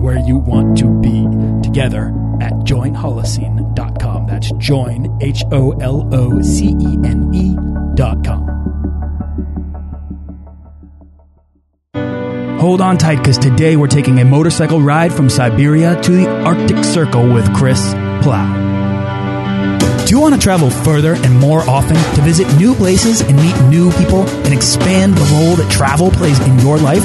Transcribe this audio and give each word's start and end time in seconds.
where 0.00 0.18
you 0.18 0.38
want 0.38 0.78
to 0.78 0.88
be 1.00 1.26
together 1.62 2.08
at 2.40 2.52
joinholocene.com. 2.64 4.26
That's 4.26 4.50
join, 4.52 5.18
H 5.20 5.44
O 5.52 5.72
L 5.72 6.08
O 6.12 6.40
C 6.42 6.68
E 6.80 6.98
N 7.04 7.30
E.com. 7.34 8.60
Hold 12.60 12.82
on 12.82 12.98
tight 12.98 13.16
because 13.16 13.38
today 13.38 13.76
we're 13.76 13.86
taking 13.86 14.18
a 14.18 14.24
motorcycle 14.24 14.82
ride 14.82 15.12
from 15.12 15.30
Siberia 15.30 16.00
to 16.02 16.12
the 16.12 16.28
Arctic 16.44 16.84
Circle 16.84 17.32
with 17.32 17.54
Chris 17.54 17.94
Plow. 18.22 18.68
Do 20.04 20.16
you 20.16 20.20
want 20.20 20.34
to 20.34 20.40
travel 20.40 20.70
further 20.70 21.14
and 21.14 21.38
more 21.38 21.60
often 21.60 21.96
to 22.16 22.20
visit 22.22 22.46
new 22.58 22.74
places 22.74 23.22
and 23.22 23.36
meet 23.36 23.58
new 23.70 23.90
people 23.92 24.28
and 24.28 24.52
expand 24.52 25.14
the 25.14 25.24
role 25.36 25.56
that 25.56 25.70
travel 25.70 26.10
plays 26.10 26.38
in 26.40 26.58
your 26.58 26.76
life? 26.76 27.04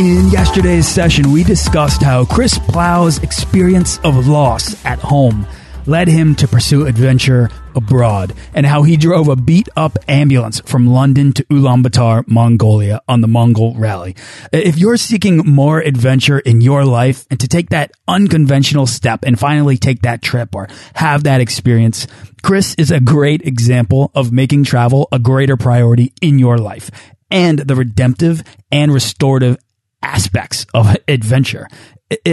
In 0.00 0.30
yesterday's 0.30 0.88
session, 0.88 1.30
we 1.30 1.44
discussed 1.44 2.02
how 2.02 2.24
Chris 2.24 2.58
Plow's 2.58 3.22
experience 3.22 3.98
of 3.98 4.26
loss 4.26 4.82
at 4.86 4.98
home 4.98 5.46
led 5.84 6.08
him 6.08 6.34
to 6.36 6.48
pursue 6.48 6.86
adventure 6.86 7.50
abroad, 7.74 8.32
and 8.54 8.64
how 8.64 8.82
he 8.82 8.96
drove 8.96 9.28
a 9.28 9.36
beat 9.36 9.68
up 9.76 9.98
ambulance 10.08 10.60
from 10.60 10.86
London 10.86 11.34
to 11.34 11.44
Ulaanbaatar, 11.44 12.26
Mongolia 12.26 13.02
on 13.08 13.20
the 13.20 13.28
Mongol 13.28 13.74
Rally. 13.74 14.16
If 14.54 14.78
you're 14.78 14.96
seeking 14.96 15.36
more 15.44 15.80
adventure 15.80 16.38
in 16.38 16.62
your 16.62 16.86
life 16.86 17.26
and 17.30 17.38
to 17.38 17.46
take 17.46 17.68
that 17.68 17.92
unconventional 18.08 18.86
step 18.86 19.20
and 19.26 19.38
finally 19.38 19.76
take 19.76 20.00
that 20.00 20.22
trip 20.22 20.54
or 20.54 20.68
have 20.94 21.24
that 21.24 21.42
experience, 21.42 22.06
Chris 22.42 22.74
is 22.76 22.90
a 22.90 23.00
great 23.00 23.42
example 23.42 24.10
of 24.14 24.32
making 24.32 24.64
travel 24.64 25.08
a 25.12 25.18
greater 25.18 25.58
priority 25.58 26.14
in 26.22 26.38
your 26.38 26.56
life 26.56 26.90
and 27.30 27.58
the 27.58 27.76
redemptive 27.76 28.42
and 28.72 28.94
restorative 28.94 29.58
aspects 30.02 30.66
of 30.74 30.96
adventure. 31.08 31.68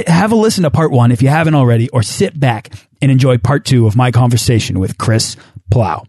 Have 0.08 0.32
a 0.32 0.36
listen 0.36 0.64
to 0.64 0.72
part 0.72 0.92
one 0.92 1.12
if 1.12 1.22
you 1.22 1.30
haven't 1.30 1.56
already, 1.56 1.90
or 1.90 2.02
sit 2.02 2.40
back 2.40 2.74
and 3.02 3.12
enjoy 3.12 3.38
part 3.38 3.66
two 3.66 3.86
of 3.86 3.96
my 3.96 4.12
conversation 4.12 4.80
with 4.80 4.98
Chris 4.98 5.36
Plow. 5.70 6.06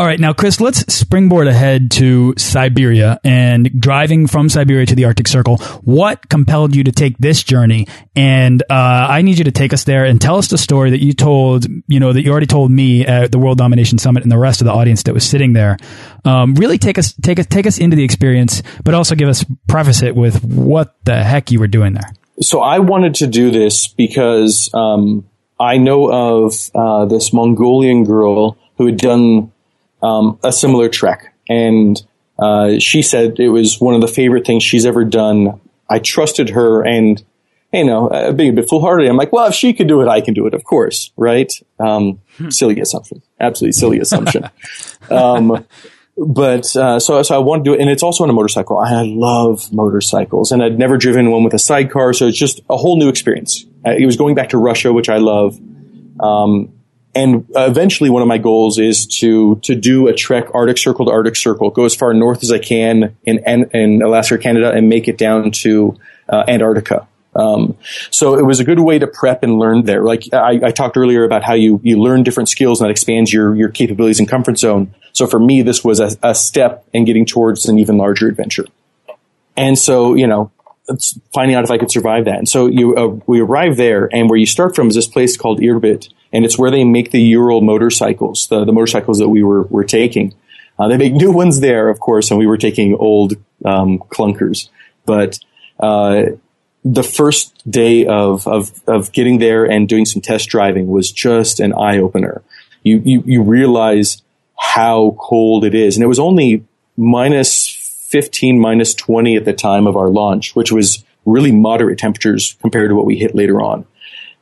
All 0.00 0.06
right, 0.06 0.18
now, 0.18 0.32
Chris, 0.32 0.62
let's 0.62 0.78
springboard 0.90 1.46
ahead 1.46 1.90
to 1.90 2.32
Siberia 2.38 3.20
and 3.22 3.70
driving 3.78 4.26
from 4.26 4.48
Siberia 4.48 4.86
to 4.86 4.94
the 4.94 5.04
Arctic 5.04 5.28
Circle. 5.28 5.58
What 5.82 6.30
compelled 6.30 6.74
you 6.74 6.84
to 6.84 6.90
take 6.90 7.18
this 7.18 7.42
journey? 7.42 7.86
And 8.16 8.62
uh, 8.70 8.74
I 9.10 9.20
need 9.20 9.36
you 9.36 9.44
to 9.44 9.52
take 9.52 9.74
us 9.74 9.84
there 9.84 10.06
and 10.06 10.18
tell 10.18 10.38
us 10.38 10.48
the 10.48 10.56
story 10.56 10.88
that 10.92 11.04
you 11.04 11.12
told, 11.12 11.66
you 11.86 12.00
know, 12.00 12.14
that 12.14 12.22
you 12.22 12.30
already 12.30 12.46
told 12.46 12.70
me 12.70 13.04
at 13.04 13.30
the 13.30 13.38
World 13.38 13.58
Domination 13.58 13.98
Summit 13.98 14.22
and 14.22 14.32
the 14.32 14.38
rest 14.38 14.62
of 14.62 14.64
the 14.64 14.72
audience 14.72 15.02
that 15.02 15.12
was 15.12 15.28
sitting 15.28 15.52
there. 15.52 15.76
Um, 16.24 16.54
really 16.54 16.78
take 16.78 16.96
us, 16.96 17.12
take 17.20 17.38
us, 17.38 17.44
take 17.44 17.66
us 17.66 17.76
into 17.76 17.94
the 17.94 18.02
experience, 18.02 18.62
but 18.82 18.94
also 18.94 19.14
give 19.14 19.28
us 19.28 19.44
preface 19.68 20.00
it 20.00 20.16
with 20.16 20.42
what 20.42 20.94
the 21.04 21.22
heck 21.22 21.50
you 21.50 21.60
were 21.60 21.68
doing 21.68 21.92
there. 21.92 22.10
So 22.40 22.62
I 22.62 22.78
wanted 22.78 23.16
to 23.16 23.26
do 23.26 23.50
this 23.50 23.86
because 23.86 24.70
um, 24.72 25.28
I 25.58 25.76
know 25.76 26.10
of 26.10 26.54
uh, 26.74 27.04
this 27.04 27.34
Mongolian 27.34 28.04
girl 28.04 28.56
who 28.78 28.86
had 28.86 28.96
done 28.96 29.52
um, 30.02 30.38
a 30.42 30.52
similar 30.52 30.88
trek. 30.88 31.34
And 31.48 32.00
uh, 32.38 32.78
she 32.78 33.02
said 33.02 33.38
it 33.38 33.48
was 33.48 33.80
one 33.80 33.94
of 33.94 34.00
the 34.00 34.08
favorite 34.08 34.46
things 34.46 34.62
she's 34.62 34.86
ever 34.86 35.04
done. 35.04 35.60
I 35.88 35.98
trusted 35.98 36.50
her 36.50 36.82
and, 36.82 37.22
you 37.72 37.84
know, 37.84 38.08
uh, 38.08 38.32
being 38.32 38.50
a 38.50 38.52
bit 38.54 38.68
foolhardy, 38.68 39.06
I'm 39.06 39.16
like, 39.16 39.32
well, 39.32 39.46
if 39.48 39.54
she 39.54 39.72
can 39.72 39.86
do 39.86 40.00
it, 40.00 40.08
I 40.08 40.20
can 40.20 40.34
do 40.34 40.46
it, 40.46 40.54
of 40.54 40.64
course, 40.64 41.12
right? 41.16 41.52
Um, 41.78 42.20
hmm. 42.36 42.50
silly 42.50 42.80
assumption. 42.80 43.22
Absolutely 43.38 43.72
silly 43.72 43.98
assumption. 43.98 44.48
um, 45.10 45.66
but 46.16 46.76
uh, 46.76 46.98
so, 47.00 47.22
so 47.22 47.34
I 47.34 47.38
wanted 47.38 47.64
to 47.64 47.70
do 47.70 47.74
it, 47.74 47.80
and 47.80 47.88
it's 47.88 48.02
also 48.02 48.24
on 48.24 48.30
a 48.30 48.32
motorcycle. 48.32 48.78
I 48.78 49.02
love 49.04 49.72
motorcycles, 49.72 50.52
and 50.52 50.62
I'd 50.62 50.78
never 50.78 50.98
driven 50.98 51.30
one 51.30 51.44
with 51.44 51.54
a 51.54 51.58
sidecar, 51.58 52.12
so 52.12 52.26
it's 52.26 52.38
just 52.38 52.60
a 52.68 52.76
whole 52.76 52.96
new 52.96 53.08
experience. 53.08 53.64
Uh, 53.86 53.92
it 53.92 54.04
was 54.04 54.16
going 54.16 54.34
back 54.34 54.50
to 54.50 54.58
Russia, 54.58 54.92
which 54.92 55.08
I 55.08 55.16
love. 55.16 55.58
Um, 56.18 56.79
and 57.14 57.46
uh, 57.56 57.66
eventually 57.68 58.08
one 58.08 58.22
of 58.22 58.28
my 58.28 58.38
goals 58.38 58.78
is 58.78 59.06
to 59.06 59.56
to 59.62 59.74
do 59.74 60.08
a 60.08 60.14
trek 60.14 60.54
Arctic 60.54 60.78
Circle 60.78 61.06
to 61.06 61.12
Arctic 61.12 61.36
Circle, 61.36 61.70
go 61.70 61.84
as 61.84 61.94
far 61.94 62.14
north 62.14 62.42
as 62.42 62.52
I 62.52 62.58
can 62.58 63.16
in 63.24 63.38
in 63.72 64.02
Alaska, 64.02 64.38
Canada, 64.38 64.72
and 64.72 64.88
make 64.88 65.08
it 65.08 65.18
down 65.18 65.50
to 65.50 65.98
uh, 66.28 66.44
Antarctica. 66.46 67.06
Um, 67.34 67.76
so 68.10 68.36
it 68.36 68.44
was 68.44 68.58
a 68.58 68.64
good 68.64 68.80
way 68.80 68.98
to 68.98 69.06
prep 69.06 69.44
and 69.44 69.58
learn 69.58 69.84
there. 69.84 70.02
Like 70.02 70.24
I, 70.32 70.60
I, 70.64 70.70
talked 70.72 70.96
earlier 70.96 71.22
about 71.22 71.44
how 71.44 71.54
you 71.54 71.80
you 71.84 72.00
learn 72.00 72.24
different 72.24 72.48
skills 72.48 72.80
and 72.80 72.86
that 72.86 72.90
expands 72.90 73.32
your 73.32 73.54
your 73.54 73.68
capabilities 73.68 74.18
and 74.18 74.28
comfort 74.28 74.58
zone. 74.58 74.94
So 75.12 75.28
for 75.28 75.38
me, 75.38 75.62
this 75.62 75.84
was 75.84 76.00
a, 76.00 76.10
a 76.22 76.34
step 76.34 76.84
in 76.92 77.04
getting 77.04 77.24
towards 77.24 77.66
an 77.66 77.78
even 77.78 77.98
larger 77.98 78.26
adventure. 78.26 78.66
And 79.56 79.78
so 79.78 80.14
you 80.14 80.26
know, 80.26 80.50
finding 81.32 81.56
out 81.56 81.62
if 81.62 81.70
I 81.70 81.78
could 81.78 81.90
survive 81.90 82.24
that. 82.24 82.38
And 82.38 82.48
so 82.48 82.66
you 82.66 82.96
uh, 82.96 83.20
we 83.26 83.40
arrive 83.40 83.76
there, 83.76 84.08
and 84.12 84.28
where 84.28 84.38
you 84.38 84.46
start 84.46 84.74
from 84.74 84.88
is 84.88 84.96
this 84.96 85.06
place 85.06 85.36
called 85.36 85.60
Irbit 85.60 86.08
and 86.32 86.44
it's 86.44 86.58
where 86.58 86.70
they 86.70 86.84
make 86.84 87.10
the 87.10 87.20
Ural 87.20 87.60
motorcycles, 87.60 88.46
the, 88.48 88.64
the 88.64 88.72
motorcycles 88.72 89.18
that 89.18 89.28
we 89.28 89.42
were, 89.42 89.62
were 89.64 89.84
taking. 89.84 90.34
Uh, 90.78 90.88
they 90.88 90.96
make 90.96 91.12
new 91.24 91.32
ones 91.32 91.60
there, 91.60 91.88
of 91.88 92.00
course, 92.00 92.30
and 92.30 92.38
we 92.38 92.46
were 92.46 92.58
taking 92.58 92.94
old 92.94 93.34
um, 93.64 93.98
clunkers. 93.98 94.68
But 95.06 95.38
uh, 95.78 96.22
the 96.84 97.02
first 97.02 97.68
day 97.70 98.06
of, 98.06 98.46
of, 98.46 98.70
of 98.86 99.12
getting 99.12 99.38
there 99.38 99.64
and 99.64 99.88
doing 99.88 100.04
some 100.06 100.22
test 100.22 100.48
driving 100.48 100.88
was 100.88 101.10
just 101.10 101.60
an 101.60 101.72
eye 101.74 101.98
opener. 101.98 102.42
You, 102.82 103.02
you, 103.04 103.22
you 103.26 103.42
realize 103.42 104.22
how 104.58 105.16
cold 105.18 105.64
it 105.64 105.74
is. 105.74 105.96
And 105.96 106.04
it 106.04 106.06
was 106.08 106.18
only 106.18 106.64
minus 106.96 107.68
15, 108.10 108.60
minus 108.60 108.94
20 108.94 109.36
at 109.36 109.44
the 109.44 109.52
time 109.52 109.86
of 109.86 109.96
our 109.96 110.08
launch, 110.08 110.54
which 110.54 110.70
was 110.70 111.04
really 111.24 111.52
moderate 111.52 111.98
temperatures 111.98 112.56
compared 112.60 112.90
to 112.90 112.94
what 112.94 113.06
we 113.06 113.16
hit 113.16 113.34
later 113.34 113.60
on. 113.60 113.86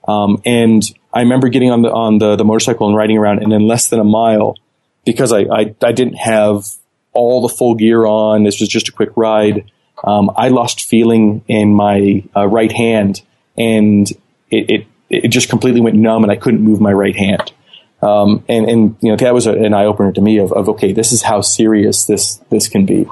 Um, 0.06 0.41
and 0.44 0.82
I 1.13 1.21
remember 1.21 1.49
getting 1.49 1.71
on 1.71 1.83
the 1.83 1.91
on 1.91 2.19
the, 2.19 2.37
the 2.37 2.45
motorcycle 2.45 2.89
and 2.89 2.97
riding 2.97 3.17
around, 3.17 3.43
and 3.43 3.53
in 3.53 3.67
less 3.67 3.89
than 3.89 4.01
a 4.01 4.05
mile, 4.05 4.57
because 5.05 5.33
I, 5.33 5.41
I, 5.41 5.75
I 5.83 5.93
didn't 5.93 6.16
have 6.16 6.65
all 7.13 7.41
the 7.41 7.49
full 7.49 7.75
gear 7.75 8.05
on, 8.05 8.45
this 8.45 8.60
was 8.60 8.69
just 8.69 8.89
a 8.89 8.93
quick 8.93 9.10
ride. 9.16 9.71
Um, 10.05 10.31
I 10.37 10.49
lost 10.49 10.84
feeling 10.84 11.43
in 11.49 11.75
my 11.75 12.22
uh, 12.37 12.47
right 12.47 12.71
hand, 12.71 13.22
and 13.57 14.09
it, 14.51 14.71
it, 14.71 14.87
it 15.09 15.28
just 15.28 15.49
completely 15.49 15.81
went 15.81 15.97
numb, 15.97 16.22
and 16.22 16.31
I 16.31 16.37
couldn't 16.37 16.63
move 16.63 16.81
my 16.81 16.93
right 16.93 17.16
hand. 17.16 17.53
Um, 18.01 18.45
and 18.49 18.69
and 18.71 18.97
you 19.01 19.11
know 19.11 19.16
that 19.16 19.34
was 19.34 19.47
a, 19.47 19.53
an 19.53 19.75
eye 19.75 19.87
opener 19.87 20.13
to 20.13 20.21
me 20.21 20.39
of, 20.39 20.53
of 20.53 20.69
okay, 20.69 20.93
this 20.93 21.11
is 21.11 21.22
how 21.22 21.41
serious 21.41 22.04
this 22.04 22.37
this 22.49 22.69
can 22.69 22.87
be, 22.87 23.07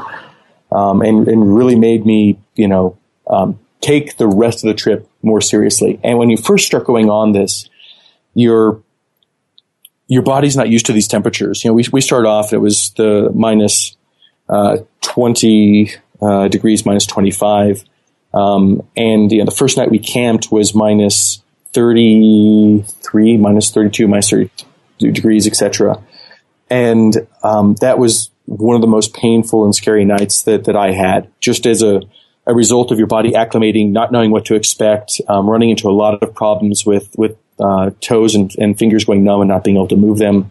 um, 0.70 1.02
and 1.02 1.26
and 1.26 1.56
really 1.56 1.74
made 1.74 2.06
me 2.06 2.38
you 2.54 2.68
know 2.68 2.96
um, 3.26 3.58
take 3.80 4.16
the 4.16 4.28
rest 4.28 4.62
of 4.62 4.68
the 4.68 4.74
trip 4.74 5.08
more 5.22 5.40
seriously. 5.40 5.98
And 6.04 6.18
when 6.18 6.30
you 6.30 6.36
first 6.36 6.66
start 6.66 6.84
going 6.84 7.10
on 7.10 7.32
this, 7.32 7.68
your 8.36 8.82
your 10.06 10.22
body's 10.22 10.56
not 10.56 10.68
used 10.68 10.86
to 10.86 10.92
these 10.92 11.08
temperatures. 11.08 11.64
You 11.64 11.70
know, 11.70 11.74
we 11.74 11.84
we 11.92 12.00
start 12.00 12.26
off 12.26 12.52
it 12.52 12.58
was 12.58 12.92
the 12.96 13.30
minus, 13.34 13.96
uh, 14.48 14.78
twenty 15.00 15.90
uh, 16.20 16.48
degrees, 16.48 16.86
minus 16.86 17.06
twenty 17.06 17.30
five, 17.30 17.82
um, 18.34 18.86
and 18.96 19.32
you 19.32 19.38
know, 19.38 19.46
the 19.46 19.50
first 19.50 19.76
night 19.76 19.90
we 19.90 19.98
camped 19.98 20.52
was 20.52 20.74
minus 20.74 21.42
thirty 21.72 22.84
three, 23.02 23.36
minus 23.36 23.70
thirty 23.70 23.90
two, 23.90 24.06
minus 24.06 24.30
thirty 24.30 24.50
degrees, 24.98 25.46
etc. 25.46 26.02
And 26.68 27.14
um, 27.42 27.74
that 27.80 27.98
was 27.98 28.30
one 28.44 28.74
of 28.74 28.82
the 28.82 28.88
most 28.88 29.14
painful 29.14 29.64
and 29.64 29.74
scary 29.74 30.04
nights 30.04 30.42
that, 30.42 30.64
that 30.64 30.76
I 30.76 30.92
had, 30.92 31.30
just 31.40 31.66
as 31.66 31.82
a, 31.82 32.00
a 32.46 32.54
result 32.54 32.92
of 32.92 32.98
your 32.98 33.06
body 33.06 33.32
acclimating, 33.32 33.92
not 33.92 34.12
knowing 34.12 34.30
what 34.30 34.44
to 34.46 34.54
expect, 34.54 35.20
um, 35.28 35.48
running 35.48 35.70
into 35.70 35.88
a 35.88 35.92
lot 35.92 36.22
of 36.22 36.34
problems 36.34 36.84
with, 36.84 37.14
with 37.16 37.36
uh, 37.58 37.90
toes 38.00 38.34
and, 38.34 38.54
and, 38.58 38.78
fingers 38.78 39.04
going 39.04 39.24
numb 39.24 39.40
and 39.40 39.48
not 39.48 39.64
being 39.64 39.76
able 39.76 39.88
to 39.88 39.96
move 39.96 40.18
them. 40.18 40.50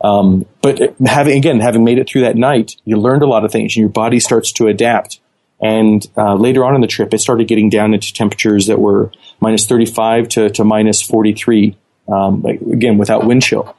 Um, 0.00 0.46
but 0.60 0.94
having, 1.06 1.36
again, 1.36 1.60
having 1.60 1.84
made 1.84 1.98
it 1.98 2.08
through 2.08 2.22
that 2.22 2.36
night, 2.36 2.76
you 2.84 2.96
learned 2.96 3.22
a 3.22 3.26
lot 3.26 3.44
of 3.44 3.52
things 3.52 3.76
and 3.76 3.82
your 3.82 3.88
body 3.88 4.20
starts 4.20 4.52
to 4.52 4.66
adapt. 4.66 5.20
And 5.60 6.04
uh, 6.16 6.34
later 6.34 6.64
on 6.64 6.74
in 6.74 6.80
the 6.80 6.86
trip, 6.86 7.14
it 7.14 7.18
started 7.18 7.48
getting 7.48 7.70
down 7.70 7.94
into 7.94 8.12
temperatures 8.12 8.66
that 8.66 8.80
were 8.80 9.12
minus 9.40 9.66
35 9.66 10.28
to, 10.30 10.50
to 10.50 10.64
minus 10.64 11.00
43, 11.00 11.76
um, 12.08 12.44
again, 12.44 12.98
without 12.98 13.24
wind 13.24 13.42
chill. 13.42 13.74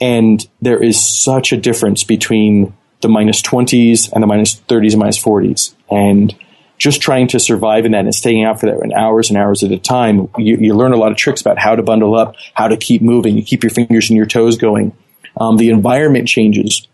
And 0.00 0.46
there 0.62 0.82
is 0.82 1.04
such 1.04 1.52
a 1.52 1.56
difference 1.56 2.04
between 2.04 2.72
the 3.00 3.08
minus 3.08 3.42
20s 3.42 4.12
and 4.12 4.22
the 4.22 4.26
minus 4.26 4.60
30s 4.60 4.92
and 4.92 5.00
minus 5.00 5.22
40s. 5.22 5.74
And 5.90 6.34
just 6.78 7.00
trying 7.00 7.28
to 7.28 7.40
survive 7.40 7.84
in 7.84 7.92
that 7.92 8.04
and 8.04 8.14
staying 8.14 8.44
out 8.44 8.60
for 8.60 8.66
that 8.66 8.80
in 8.82 8.92
hours 8.92 9.30
and 9.30 9.38
hours 9.38 9.62
at 9.62 9.72
a 9.72 9.78
time, 9.78 10.28
you, 10.38 10.56
you, 10.56 10.74
learn 10.74 10.92
a 10.92 10.96
lot 10.96 11.10
of 11.10 11.18
tricks 11.18 11.40
about 11.40 11.58
how 11.58 11.74
to 11.74 11.82
bundle 11.82 12.14
up, 12.14 12.36
how 12.54 12.68
to 12.68 12.76
keep 12.76 13.02
moving, 13.02 13.36
you 13.36 13.42
keep 13.42 13.62
your 13.62 13.70
fingers 13.70 14.08
and 14.10 14.16
your 14.16 14.26
toes 14.26 14.56
going. 14.56 14.96
Um, 15.36 15.56
the 15.56 15.70
environment 15.70 16.28
changes 16.28 16.86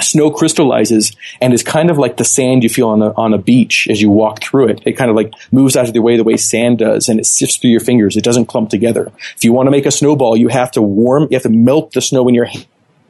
snow 0.00 0.30
crystallizes 0.30 1.16
and 1.40 1.52
is 1.52 1.62
kind 1.62 1.90
of 1.90 1.98
like 1.98 2.16
the 2.16 2.24
sand 2.24 2.62
you 2.62 2.68
feel 2.68 2.88
on 2.88 3.02
a, 3.02 3.12
on 3.14 3.32
a 3.32 3.38
beach 3.38 3.88
as 3.90 4.00
you 4.00 4.10
walk 4.10 4.42
through 4.42 4.68
it. 4.68 4.82
It 4.84 4.92
kind 4.92 5.10
of 5.10 5.16
like 5.16 5.32
moves 5.50 5.76
out 5.76 5.88
of 5.88 5.94
the 5.94 6.02
way 6.02 6.16
the 6.16 6.24
way 6.24 6.36
sand 6.36 6.78
does 6.78 7.08
and 7.08 7.18
it 7.18 7.26
sifts 7.26 7.56
through 7.56 7.70
your 7.70 7.80
fingers. 7.80 8.16
It 8.16 8.24
doesn't 8.24 8.46
clump 8.46 8.70
together. 8.70 9.10
If 9.36 9.44
you 9.44 9.52
want 9.52 9.68
to 9.68 9.70
make 9.70 9.86
a 9.86 9.90
snowball, 9.90 10.36
you 10.36 10.48
have 10.48 10.70
to 10.72 10.82
warm, 10.82 11.28
you 11.30 11.36
have 11.36 11.44
to 11.44 11.48
melt 11.48 11.92
the 11.92 12.00
snow 12.00 12.28
in 12.28 12.34
your 12.34 12.48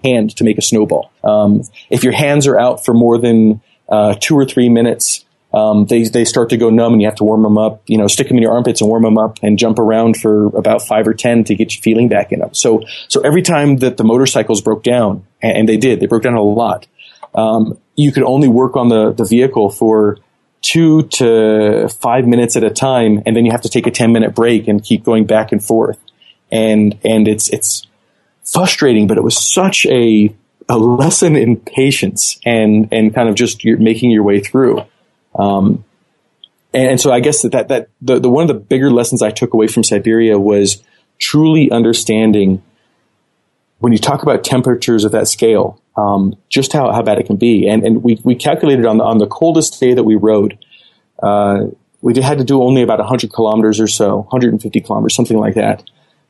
hand 0.04 0.36
to 0.36 0.44
make 0.44 0.58
a 0.58 0.62
snowball. 0.62 1.10
Um, 1.24 1.62
if 1.90 2.04
your 2.04 2.12
hands 2.12 2.46
are 2.46 2.58
out 2.58 2.84
for 2.84 2.94
more 2.94 3.18
than 3.18 3.60
uh, 3.88 4.14
two 4.20 4.36
or 4.36 4.44
three 4.44 4.68
minutes, 4.68 5.24
um, 5.56 5.86
they 5.86 6.02
they 6.02 6.26
start 6.26 6.50
to 6.50 6.58
go 6.58 6.68
numb 6.68 6.92
and 6.92 7.00
you 7.00 7.08
have 7.08 7.16
to 7.16 7.24
warm 7.24 7.42
them 7.42 7.56
up. 7.56 7.82
You 7.86 7.96
know, 7.96 8.08
stick 8.08 8.28
them 8.28 8.36
in 8.36 8.42
your 8.42 8.52
armpits 8.52 8.82
and 8.82 8.90
warm 8.90 9.04
them 9.04 9.16
up 9.16 9.38
and 9.42 9.58
jump 9.58 9.78
around 9.78 10.18
for 10.18 10.48
about 10.48 10.82
five 10.82 11.08
or 11.08 11.14
ten 11.14 11.44
to 11.44 11.54
get 11.54 11.74
your 11.74 11.80
feeling 11.80 12.08
back 12.08 12.30
in 12.30 12.40
them. 12.40 12.52
So 12.52 12.82
so 13.08 13.22
every 13.22 13.40
time 13.40 13.78
that 13.78 13.96
the 13.96 14.04
motorcycles 14.04 14.60
broke 14.60 14.82
down, 14.82 15.24
and 15.40 15.66
they 15.66 15.78
did, 15.78 16.00
they 16.00 16.06
broke 16.06 16.24
down 16.24 16.34
a 16.34 16.42
lot. 16.42 16.86
Um, 17.34 17.78
you 17.96 18.12
could 18.12 18.24
only 18.24 18.48
work 18.48 18.76
on 18.76 18.90
the 18.90 19.12
the 19.12 19.24
vehicle 19.24 19.70
for 19.70 20.18
two 20.60 21.04
to 21.04 21.88
five 21.88 22.26
minutes 22.26 22.56
at 22.56 22.62
a 22.62 22.70
time, 22.70 23.22
and 23.24 23.34
then 23.34 23.46
you 23.46 23.52
have 23.52 23.62
to 23.62 23.70
take 23.70 23.86
a 23.86 23.90
ten 23.90 24.12
minute 24.12 24.34
break 24.34 24.68
and 24.68 24.84
keep 24.84 25.04
going 25.04 25.24
back 25.24 25.52
and 25.52 25.64
forth. 25.64 25.98
And 26.52 26.98
and 27.02 27.26
it's 27.26 27.48
it's 27.48 27.86
frustrating, 28.44 29.06
but 29.06 29.16
it 29.16 29.24
was 29.24 29.38
such 29.38 29.86
a 29.86 30.34
a 30.68 30.76
lesson 30.76 31.34
in 31.34 31.56
patience 31.56 32.38
and 32.44 32.88
and 32.92 33.14
kind 33.14 33.30
of 33.30 33.36
just 33.36 33.64
making 33.64 34.10
your 34.10 34.22
way 34.22 34.40
through. 34.40 34.84
Um, 35.38 35.84
and, 36.72 36.90
and, 36.92 37.00
so 37.00 37.12
I 37.12 37.20
guess 37.20 37.42
that, 37.42 37.52
that, 37.52 37.68
that 37.68 37.88
the, 38.00 38.20
the, 38.20 38.30
one 38.30 38.42
of 38.42 38.48
the 38.48 38.54
bigger 38.54 38.90
lessons 38.90 39.22
I 39.22 39.30
took 39.30 39.54
away 39.54 39.66
from 39.66 39.84
Siberia 39.84 40.38
was 40.38 40.82
truly 41.18 41.70
understanding 41.70 42.62
when 43.78 43.92
you 43.92 43.98
talk 43.98 44.22
about 44.22 44.42
temperatures 44.44 45.04
of 45.04 45.12
that 45.12 45.28
scale, 45.28 45.80
um, 45.96 46.36
just 46.48 46.72
how, 46.72 46.90
how 46.92 47.02
bad 47.02 47.18
it 47.18 47.26
can 47.26 47.36
be. 47.36 47.68
And, 47.68 47.84
and 47.84 48.02
we, 48.02 48.18
we 48.24 48.34
calculated 48.34 48.86
on 48.86 48.98
the, 48.98 49.04
on 49.04 49.18
the 49.18 49.26
coldest 49.26 49.78
day 49.78 49.94
that 49.94 50.04
we 50.04 50.14
rode, 50.14 50.58
uh, 51.22 51.66
we 52.00 52.20
had 52.20 52.38
to 52.38 52.44
do 52.44 52.62
only 52.62 52.82
about 52.82 52.98
100 52.98 53.32
kilometers 53.32 53.80
or 53.80 53.88
so, 53.88 54.18
150 54.18 54.80
kilometers, 54.80 55.14
something 55.14 55.38
like 55.38 55.54
that. 55.54 55.82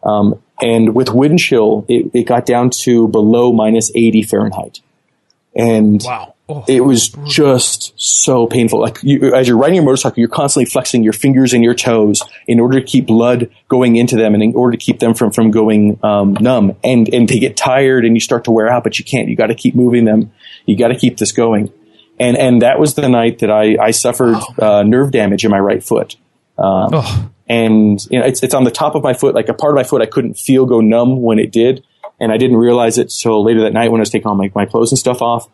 Um, 0.03 0.41
and 0.63 0.95
with 0.95 1.11
wind 1.11 1.39
chill, 1.39 1.85
it, 1.89 2.11
it, 2.15 2.25
got 2.25 2.47
down 2.47 2.71
to 2.71 3.09
below 3.09 3.53
minus 3.53 3.91
80 3.95 4.23
Fahrenheit. 4.23 4.81
And 5.55 6.01
wow. 6.05 6.35
Oh, 6.49 6.65
it 6.69 6.85
was 6.85 7.09
just 7.27 7.93
so 7.97 8.47
painful. 8.47 8.81
Like 8.81 9.03
you, 9.03 9.35
as 9.35 9.49
you're 9.49 9.57
riding 9.57 9.75
your 9.75 9.85
motorcycle, 9.85 10.21
you're 10.21 10.29
constantly 10.29 10.71
flexing 10.71 11.03
your 11.03 11.13
fingers 11.13 11.53
and 11.53 11.65
your 11.65 11.75
toes 11.75 12.23
in 12.47 12.61
order 12.61 12.79
to 12.79 12.87
keep 12.87 13.07
blood 13.07 13.51
going 13.69 13.97
into 13.97 14.15
them 14.15 14.33
and 14.33 14.41
in 14.41 14.55
order 14.55 14.77
to 14.77 14.85
keep 14.85 15.01
them 15.01 15.13
from, 15.13 15.33
from 15.33 15.51
going 15.51 15.99
um, 16.05 16.35
numb. 16.35 16.77
And, 16.85 17.13
and 17.13 17.29
they 17.29 17.41
get 17.41 17.57
tired 17.57 18.05
and 18.05 18.15
you 18.15 18.21
start 18.21 18.45
to 18.45 18.53
wear 18.53 18.69
out, 18.69 18.85
but 18.85 18.97
you 19.01 19.05
can't. 19.05 19.29
You 19.29 19.35
got 19.35 19.49
to 19.49 19.57
keep 19.57 19.75
moving 19.75 20.05
them. 20.05 20.33
You 20.67 20.77
got 20.77 20.89
to 20.89 20.97
keep 20.97 21.17
this 21.17 21.33
going. 21.33 21.73
And, 22.21 22.37
and 22.37 22.63
that 22.63 22.79
was 22.79 22.95
the 22.95 23.09
night 23.09 23.41
that 23.41 23.51
I, 23.51 23.77
I 23.83 23.91
suffered 23.91 24.37
uh, 24.61 24.85
nerve 24.85 25.11
damage 25.11 25.45
in 25.45 25.51
my 25.51 25.59
right 25.59 25.83
foot. 25.83 26.15
Um, 26.59 26.91
oh. 26.93 27.31
And 27.49 28.01
you 28.09 28.21
know, 28.21 28.25
it's, 28.25 28.45
it's 28.45 28.55
on 28.55 28.63
the 28.63 28.71
top 28.71 28.95
of 28.95 29.03
my 29.03 29.15
foot, 29.15 29.35
like 29.35 29.49
a 29.49 29.55
part 29.55 29.73
of 29.73 29.77
my 29.77 29.85
foot 29.85 30.01
I 30.01 30.07
couldn't 30.07 30.35
feel 30.35 30.65
go 30.65 30.81
numb 30.81 31.23
when 31.23 31.41
it 31.41 31.51
did. 31.51 31.85
And 32.21 32.31
I 32.31 32.37
didn't 32.37 32.57
realize 32.57 32.99
it 32.99 33.11
till 33.11 33.45
later 33.45 33.63
that 33.63 33.73
night 33.73 33.91
when 33.91 34.01
I 34.01 34.03
was 34.03 34.11
taking 34.11 34.29
all 34.29 34.37
my, 34.37 34.51
my 34.55 34.65
clothes 34.65 34.93
and 34.93 34.99
stuff 34.99 35.21
off 35.21 35.49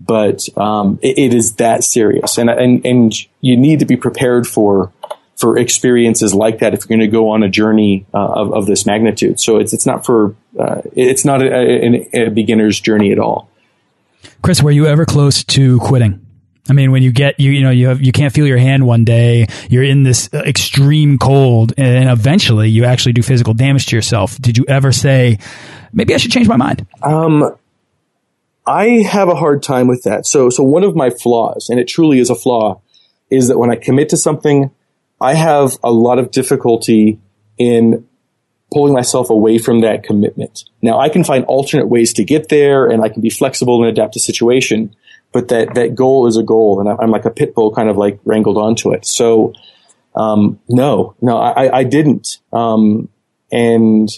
but 0.00 0.46
um, 0.58 0.98
it, 1.02 1.18
it 1.18 1.34
is 1.34 1.54
that 1.54 1.84
serious, 1.84 2.38
and 2.38 2.50
and 2.50 2.84
and 2.84 3.14
you 3.40 3.56
need 3.56 3.80
to 3.80 3.86
be 3.86 3.96
prepared 3.96 4.46
for 4.46 4.92
for 5.36 5.58
experiences 5.58 6.34
like 6.34 6.60
that 6.60 6.72
if 6.72 6.80
you're 6.80 6.96
going 6.96 7.00
to 7.00 7.08
go 7.08 7.28
on 7.28 7.42
a 7.42 7.48
journey 7.48 8.06
uh, 8.14 8.18
of, 8.18 8.54
of 8.54 8.66
this 8.66 8.86
magnitude. 8.86 9.38
So 9.38 9.58
it's 9.58 9.72
it's 9.72 9.86
not 9.86 10.04
for 10.04 10.34
uh, 10.58 10.82
it's 10.94 11.24
not 11.24 11.42
a, 11.42 12.06
a, 12.14 12.26
a, 12.26 12.30
beginner's 12.30 12.80
journey 12.80 13.12
at 13.12 13.18
all. 13.18 13.50
Chris, 14.42 14.62
were 14.62 14.70
you 14.70 14.86
ever 14.86 15.04
close 15.04 15.44
to 15.44 15.78
quitting? 15.80 16.26
I 16.68 16.72
mean, 16.72 16.90
when 16.90 17.02
you 17.02 17.12
get 17.12 17.38
you 17.38 17.52
you 17.52 17.62
know 17.62 17.70
you 17.70 17.88
have 17.88 18.00
you 18.00 18.12
can't 18.12 18.32
feel 18.32 18.46
your 18.46 18.58
hand 18.58 18.86
one 18.86 19.04
day, 19.04 19.46
you're 19.68 19.84
in 19.84 20.02
this 20.02 20.32
extreme 20.32 21.18
cold, 21.18 21.74
and 21.76 22.08
eventually 22.08 22.68
you 22.68 22.84
actually 22.84 23.12
do 23.12 23.22
physical 23.22 23.54
damage 23.54 23.86
to 23.86 23.96
yourself. 23.96 24.38
Did 24.38 24.58
you 24.58 24.64
ever 24.66 24.90
say, 24.90 25.38
maybe 25.92 26.14
I 26.14 26.16
should 26.16 26.32
change 26.32 26.48
my 26.48 26.56
mind? 26.56 26.86
Um, 27.02 27.56
I 28.66 29.02
have 29.02 29.28
a 29.28 29.34
hard 29.34 29.62
time 29.62 29.86
with 29.86 30.02
that. 30.02 30.26
So, 30.26 30.50
so 30.50 30.62
one 30.62 30.82
of 30.82 30.96
my 30.96 31.10
flaws, 31.10 31.68
and 31.70 31.78
it 31.78 31.86
truly 31.86 32.18
is 32.18 32.30
a 32.30 32.34
flaw, 32.34 32.80
is 33.30 33.48
that 33.48 33.58
when 33.58 33.70
I 33.70 33.76
commit 33.76 34.08
to 34.10 34.16
something, 34.16 34.70
I 35.20 35.34
have 35.34 35.78
a 35.82 35.92
lot 35.92 36.18
of 36.18 36.30
difficulty 36.30 37.20
in 37.58 38.06
pulling 38.72 38.92
myself 38.92 39.30
away 39.30 39.58
from 39.58 39.80
that 39.80 40.02
commitment. 40.02 40.64
Now, 40.82 40.98
I 40.98 41.08
can 41.08 41.24
find 41.24 41.44
alternate 41.44 41.86
ways 41.86 42.12
to 42.14 42.24
get 42.24 42.48
there, 42.48 42.86
and 42.86 43.02
I 43.02 43.08
can 43.08 43.22
be 43.22 43.30
flexible 43.30 43.82
and 43.82 43.88
adapt 43.88 44.14
to 44.14 44.20
situation. 44.20 44.94
But 45.32 45.48
that 45.48 45.74
that 45.74 45.94
goal 45.94 46.26
is 46.26 46.36
a 46.36 46.42
goal, 46.42 46.80
and 46.80 46.88
I'm 46.88 47.10
like 47.10 47.24
a 47.24 47.30
pit 47.30 47.54
bull, 47.54 47.74
kind 47.74 47.88
of 47.88 47.96
like 47.96 48.20
wrangled 48.24 48.56
onto 48.56 48.92
it. 48.92 49.04
So, 49.04 49.52
um, 50.14 50.60
no, 50.68 51.14
no, 51.20 51.36
I, 51.36 51.78
I 51.78 51.84
didn't. 51.84 52.38
Um, 52.52 53.08
and 53.52 54.08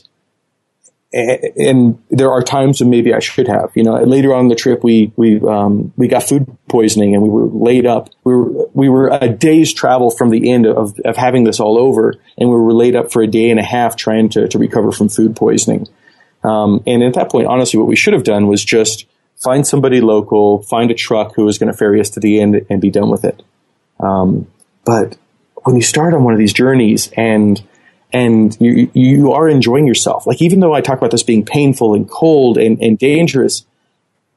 and 1.13 2.03
there 2.11 2.31
are 2.31 2.43
times 2.43 2.81
when 2.81 2.91
maybe 2.91 3.15
I 3.15 3.19
should 3.19 3.49
have. 3.49 3.73
You 3.75 3.83
know, 3.83 3.95
later 4.03 4.35
on 4.35 4.49
the 4.49 4.55
trip, 4.55 4.85
we 4.85 5.13
we 5.17 5.41
um, 5.41 5.93
we 5.97 6.07
got 6.07 6.23
food 6.23 6.47
poisoning 6.69 7.15
and 7.15 7.23
we 7.23 7.29
were 7.29 7.47
laid 7.47 7.87
up. 7.87 8.11
We 8.25 8.35
were 8.35 8.67
we 8.75 8.89
were 8.89 9.09
a 9.09 9.29
day's 9.29 9.73
travel 9.73 10.11
from 10.11 10.31
the 10.31 10.51
end 10.51 10.67
of 10.67 10.99
of 11.05 11.17
having 11.17 11.45
this 11.45 11.61
all 11.61 11.79
over, 11.79 12.15
and 12.37 12.51
we 12.51 12.57
were 12.57 12.75
laid 12.75 12.95
up 12.95 13.11
for 13.11 13.23
a 13.23 13.27
day 13.27 13.51
and 13.51 13.59
a 13.59 13.65
half 13.65 13.97
trying 13.97 14.29
to 14.31 14.49
to 14.49 14.59
recover 14.59 14.93
from 14.93 15.09
food 15.09 15.35
poisoning. 15.35 15.89
Um, 16.45 16.83
and 16.87 17.03
at 17.03 17.15
that 17.15 17.31
point, 17.31 17.47
honestly, 17.47 17.79
what 17.79 17.89
we 17.89 17.97
should 17.97 18.13
have 18.13 18.25
done 18.25 18.47
was 18.47 18.65
just 18.65 19.07
find 19.37 19.67
somebody 19.67 20.01
local, 20.01 20.63
find 20.63 20.91
a 20.91 20.95
truck 20.95 21.35
who 21.35 21.45
was 21.45 21.59
going 21.59 21.73
to 21.73 21.77
ferry 21.77 22.01
us 22.01 22.11
to 22.11 22.21
the 22.21 22.41
end, 22.41 22.67
and 22.69 22.81
be 22.81 22.91
done 22.91 23.11
with 23.11 23.25
it. 23.25 23.43
Um, 23.99 24.47
but 24.85 25.17
when 25.65 25.75
you 25.75 25.83
start 25.83 26.15
on 26.15 26.23
one 26.23 26.35
of 26.35 26.39
these 26.39 26.53
journeys 26.53 27.11
and 27.17 27.63
and 28.13 28.57
you 28.61 28.91
you 28.95 29.33
are 29.33 29.49
enjoying 29.49 29.87
yourself. 29.87 30.27
Like 30.27 30.41
even 30.41 30.61
though 30.61 30.75
I 30.75 30.81
talk 30.81 30.99
about 30.99 31.11
this 31.11 31.23
being 31.23 31.45
painful 31.45 31.95
and 31.95 32.09
cold 32.09 32.59
and, 32.59 32.81
and 32.83 32.99
dangerous, 32.99 33.67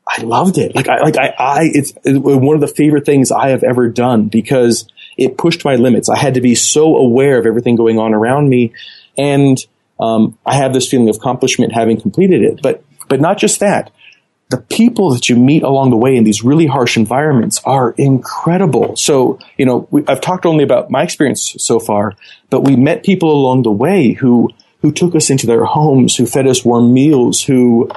I 0.08 0.22
loved 0.24 0.58
it. 0.58 0.75
Like 0.75 0.90
I 0.90 1.01
like 1.01 1.18
I, 1.18 1.34
I 1.38 1.70
it's 1.74 1.94
one 2.06 2.56
of 2.56 2.62
the 2.62 2.68
favorite 2.68 3.06
things 3.06 3.32
I 3.32 3.50
have 3.50 3.63
ever 3.63 3.88
done 3.88 4.28
because 4.28 4.88
it 5.18 5.38
pushed 5.38 5.63
my 5.63 5.75
limits. 5.75 6.10
I 6.10 6.18
had 6.18 6.34
to 6.34 6.42
be 6.42 6.56
so 6.56 6.98
aware 6.98 7.38
of 7.38 7.46
everything 7.46 7.75
going 7.75 8.00
on 8.00 8.13
around 8.13 8.50
me, 8.50 8.74
and 9.18 9.58
um, 10.00 10.38
I 10.46 10.56
have 10.56 10.74
this 10.74 10.90
feeling 10.90 11.10
of 11.10 11.18
accomplishment 11.18 11.74
having 11.74 12.00
completed 12.00 12.44
it. 12.44 12.62
But 12.62 12.84
but 13.08 13.22
not 13.22 13.38
just 13.38 13.60
that 13.60 13.92
the 14.51 14.58
people 14.58 15.13
that 15.13 15.29
you 15.29 15.38
meet 15.38 15.63
along 15.63 15.91
the 15.91 15.98
way 15.98 16.17
in 16.17 16.25
these 16.25 16.43
really 16.43 16.67
harsh 16.67 16.98
environments 16.98 17.62
are 17.63 17.91
incredible. 17.98 18.98
So, 18.98 19.39
you 19.58 19.65
know, 19.65 19.88
we, 19.91 20.03
I've 20.08 20.20
talked 20.20 20.46
only 20.46 20.65
about 20.65 20.91
my 20.91 21.03
experience 21.03 21.55
so 21.58 21.79
far, 21.79 22.13
but 22.50 22.62
we 22.62 22.75
met 22.75 23.03
people 23.03 23.31
along 23.31 23.63
the 23.63 23.72
way 23.72 24.12
who, 24.12 24.50
who 24.81 24.91
took 24.91 25.15
us 25.15 25.29
into 25.29 25.48
their 25.48 25.63
homes, 25.63 26.17
who 26.17 26.25
fed 26.25 26.48
us 26.48 26.65
warm 26.65 26.93
meals, 26.93 27.41
who, 27.41 27.89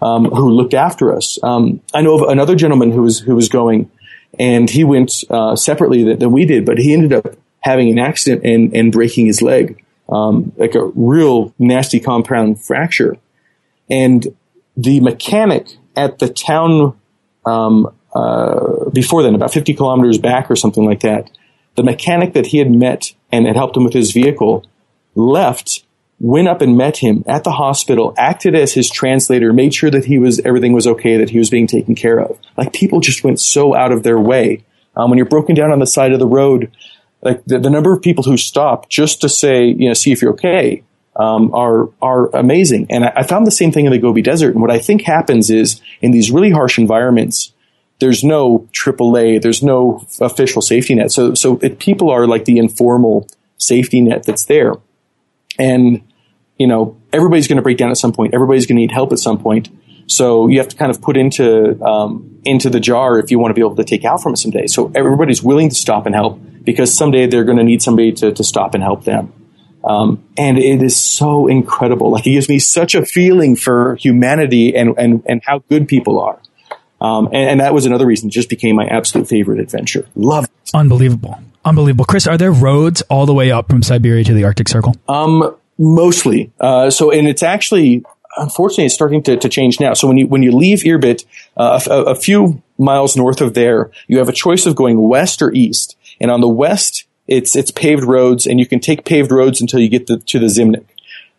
um, 0.00 0.24
who 0.24 0.50
looked 0.50 0.72
after 0.72 1.14
us. 1.14 1.38
Um, 1.42 1.82
I 1.92 2.00
know 2.00 2.14
of 2.14 2.30
another 2.30 2.56
gentleman 2.56 2.90
who 2.90 3.02
was, 3.02 3.18
who 3.20 3.34
was 3.34 3.50
going 3.50 3.90
and 4.38 4.70
he 4.70 4.84
went, 4.84 5.12
uh, 5.28 5.56
separately 5.56 6.04
than, 6.04 6.18
than, 6.20 6.32
we 6.32 6.46
did, 6.46 6.64
but 6.64 6.78
he 6.78 6.94
ended 6.94 7.12
up 7.12 7.36
having 7.60 7.90
an 7.90 7.98
accident 7.98 8.44
and, 8.44 8.74
and 8.74 8.92
breaking 8.92 9.26
his 9.26 9.42
leg, 9.42 9.84
um, 10.08 10.52
like 10.56 10.74
a 10.74 10.86
real 10.94 11.52
nasty 11.58 12.00
compound 12.00 12.62
fracture. 12.64 13.18
And 13.90 14.26
the 14.74 15.00
mechanic 15.00 15.76
at 15.98 16.18
the 16.18 16.28
town 16.28 16.98
um, 17.44 17.92
uh, 18.14 18.88
before 18.90 19.22
then, 19.22 19.34
about 19.34 19.52
50 19.52 19.74
kilometers 19.74 20.18
back 20.18 20.50
or 20.50 20.56
something 20.56 20.84
like 20.84 21.00
that, 21.00 21.30
the 21.74 21.82
mechanic 21.82 22.32
that 22.34 22.46
he 22.46 22.58
had 22.58 22.70
met 22.70 23.12
and 23.30 23.46
had 23.46 23.56
helped 23.56 23.76
him 23.76 23.84
with 23.84 23.92
his 23.92 24.12
vehicle 24.12 24.64
left 25.14 25.84
went 26.20 26.48
up 26.48 26.60
and 26.60 26.76
met 26.76 26.96
him 26.96 27.22
at 27.26 27.44
the 27.44 27.52
hospital, 27.52 28.14
acted 28.16 28.54
as 28.54 28.72
his 28.74 28.90
translator, 28.90 29.52
made 29.52 29.72
sure 29.74 29.90
that 29.90 30.04
he 30.04 30.18
was 30.18 30.40
everything 30.40 30.72
was 30.72 30.86
okay, 30.86 31.16
that 31.18 31.30
he 31.30 31.38
was 31.38 31.50
being 31.50 31.66
taken 31.66 31.94
care 31.94 32.18
of. 32.18 32.38
Like 32.56 32.72
people 32.72 33.00
just 33.00 33.22
went 33.22 33.38
so 33.40 33.74
out 33.74 33.92
of 33.92 34.02
their 34.02 34.18
way. 34.18 34.64
Um, 34.96 35.10
when 35.10 35.18
you're 35.18 35.26
broken 35.26 35.54
down 35.54 35.70
on 35.70 35.78
the 35.78 35.86
side 35.86 36.12
of 36.12 36.18
the 36.18 36.26
road, 36.26 36.72
like 37.22 37.44
the, 37.44 37.58
the 37.58 37.70
number 37.70 37.92
of 37.92 38.02
people 38.02 38.24
who 38.24 38.36
stop 38.36 38.88
just 38.88 39.20
to 39.20 39.28
say, 39.28 39.66
you 39.66 39.86
know, 39.86 39.94
see 39.94 40.10
if 40.10 40.22
you're 40.22 40.32
okay, 40.32 40.82
um, 41.18 41.52
are 41.52 41.90
are 42.00 42.34
amazing. 42.34 42.86
And 42.90 43.04
I, 43.04 43.12
I, 43.16 43.22
found 43.24 43.46
the 43.46 43.50
same 43.50 43.72
thing 43.72 43.86
in 43.86 43.92
the 43.92 43.98
Gobi 43.98 44.22
Desert. 44.22 44.52
And 44.52 44.60
what 44.60 44.70
I 44.70 44.78
think 44.78 45.02
happens 45.02 45.50
is 45.50 45.80
in 46.00 46.12
these 46.12 46.30
really 46.30 46.50
harsh 46.50 46.78
environments, 46.78 47.52
there's 47.98 48.22
no 48.22 48.68
AAA, 48.72 49.42
there's 49.42 49.62
no 49.62 50.06
official 50.20 50.62
safety 50.62 50.94
net. 50.94 51.10
So 51.10 51.34
so 51.34 51.58
it, 51.58 51.80
people 51.80 52.10
are 52.10 52.26
like 52.26 52.44
the 52.44 52.58
informal 52.58 53.26
safety 53.56 54.00
net 54.00 54.24
that's 54.24 54.44
there, 54.44 54.74
and 55.58 56.02
you 56.56 56.68
know 56.68 56.96
everybody's 57.12 57.48
going 57.48 57.56
to 57.56 57.62
break 57.62 57.78
down 57.78 57.90
at 57.90 57.96
some 57.96 58.12
point. 58.12 58.32
Everybody's 58.32 58.66
going 58.66 58.76
to 58.76 58.80
need 58.80 58.92
help 58.92 59.12
at 59.12 59.18
some 59.18 59.38
point. 59.38 59.68
So 60.06 60.46
you 60.46 60.58
have 60.58 60.68
to 60.68 60.76
kind 60.76 60.90
of 60.90 61.02
put 61.02 61.16
into 61.16 61.82
um, 61.84 62.40
into 62.44 62.70
the 62.70 62.80
jar 62.80 63.18
if 63.18 63.32
you 63.32 63.40
want 63.40 63.50
to 63.50 63.54
be 63.54 63.60
able 63.60 63.76
to 63.76 63.84
take 63.84 64.04
out 64.04 64.22
from 64.22 64.34
it 64.34 64.36
someday. 64.36 64.68
So 64.68 64.92
everybody's 64.94 65.42
willing 65.42 65.68
to 65.68 65.74
stop 65.74 66.06
and 66.06 66.14
help 66.14 66.40
because 66.62 66.96
someday 66.96 67.26
they're 67.26 67.44
going 67.44 67.58
to 67.58 67.64
need 67.64 67.82
somebody 67.82 68.12
to, 68.12 68.32
to 68.32 68.44
stop 68.44 68.74
and 68.74 68.82
help 68.82 69.04
them. 69.04 69.32
Um, 69.88 70.22
and 70.36 70.58
it 70.58 70.82
is 70.82 70.96
so 70.96 71.46
incredible. 71.46 72.10
Like 72.10 72.26
it 72.26 72.32
gives 72.32 72.48
me 72.48 72.58
such 72.58 72.94
a 72.94 73.06
feeling 73.06 73.56
for 73.56 73.96
humanity 73.96 74.76
and, 74.76 74.94
and, 74.98 75.22
and 75.26 75.40
how 75.46 75.60
good 75.70 75.88
people 75.88 76.20
are. 76.20 76.38
Um, 77.00 77.26
and, 77.28 77.50
and, 77.50 77.60
that 77.60 77.72
was 77.72 77.86
another 77.86 78.04
reason 78.04 78.28
it 78.28 78.32
just 78.32 78.48
became 78.50 78.76
my 78.76 78.84
absolute 78.84 79.28
favorite 79.28 79.60
adventure. 79.60 80.06
Love 80.14 80.44
it. 80.44 80.50
Unbelievable. 80.74 81.38
Unbelievable. 81.64 82.04
Chris, 82.04 82.26
are 82.26 82.36
there 82.36 82.50
roads 82.50 83.02
all 83.02 83.24
the 83.24 83.32
way 83.32 83.50
up 83.50 83.70
from 83.70 83.82
Siberia 83.82 84.24
to 84.24 84.34
the 84.34 84.44
Arctic 84.44 84.68
Circle? 84.68 84.96
Um, 85.08 85.56
mostly. 85.78 86.52
Uh, 86.60 86.90
so, 86.90 87.10
and 87.10 87.28
it's 87.28 87.42
actually, 87.42 88.04
unfortunately, 88.36 88.86
it's 88.86 88.94
starting 88.94 89.22
to, 89.22 89.36
to 89.36 89.48
change 89.48 89.80
now. 89.80 89.94
So 89.94 90.08
when 90.08 90.18
you, 90.18 90.26
when 90.26 90.42
you 90.42 90.52
leave 90.52 90.80
Irbit, 90.80 91.24
uh, 91.56 91.80
a, 91.88 92.02
a 92.10 92.14
few 92.14 92.62
miles 92.78 93.16
north 93.16 93.40
of 93.40 93.54
there, 93.54 93.90
you 94.08 94.18
have 94.18 94.28
a 94.28 94.32
choice 94.32 94.66
of 94.66 94.74
going 94.74 95.00
west 95.00 95.40
or 95.40 95.52
east. 95.52 95.96
And 96.20 96.30
on 96.30 96.40
the 96.40 96.48
west, 96.48 97.04
it's 97.28 97.54
it's 97.54 97.70
paved 97.70 98.04
roads, 98.04 98.46
and 98.46 98.58
you 98.58 98.66
can 98.66 98.80
take 98.80 99.04
paved 99.04 99.30
roads 99.30 99.60
until 99.60 99.78
you 99.78 99.88
get 99.88 100.06
the, 100.06 100.18
to 100.18 100.38
the 100.38 100.46
Zimnik. 100.46 100.86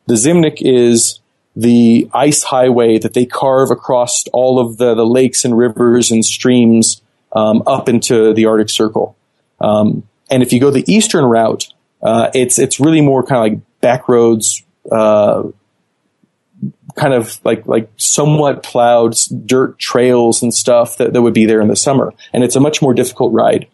The 0.05 0.13
Zimnik 0.13 0.61
is 0.61 1.19
the 1.55 2.09
ice 2.13 2.43
highway 2.43 2.99
that 2.99 3.13
they 3.13 3.25
carve 3.25 3.71
across 3.71 4.23
all 4.31 4.59
of 4.59 4.77
the, 4.77 4.93
the 4.95 5.05
lakes 5.05 5.43
and 5.43 5.57
rivers 5.57 6.11
and 6.11 6.23
streams 6.23 7.01
um, 7.33 7.63
up 7.67 7.89
into 7.89 8.33
the 8.33 8.45
Arctic 8.45 8.69
Circle. 8.69 9.17
Um, 9.59 10.07
and 10.29 10.43
if 10.43 10.53
you 10.53 10.59
go 10.59 10.71
the 10.71 10.85
eastern 10.87 11.25
route, 11.25 11.67
uh, 12.01 12.29
it's 12.33 12.59
it's 12.59 12.79
really 12.79 13.01
more 13.01 13.23
kind 13.23 13.37
of 13.37 13.51
like 13.51 13.81
back 13.81 14.07
roads, 14.07 14.63
uh, 14.91 15.43
kind 16.95 17.13
of 17.13 17.39
like 17.43 17.65
like 17.65 17.89
somewhat 17.97 18.61
plowed 18.61 19.17
dirt 19.45 19.79
trails 19.79 20.43
and 20.43 20.53
stuff 20.53 20.97
that, 20.97 21.13
that 21.13 21.21
would 21.21 21.33
be 21.33 21.45
there 21.45 21.61
in 21.61 21.67
the 21.67 21.75
summer. 21.75 22.13
And 22.31 22.43
it's 22.43 22.55
a 22.55 22.59
much 22.59 22.81
more 22.81 22.93
difficult 22.93 23.33
ride. 23.33 23.67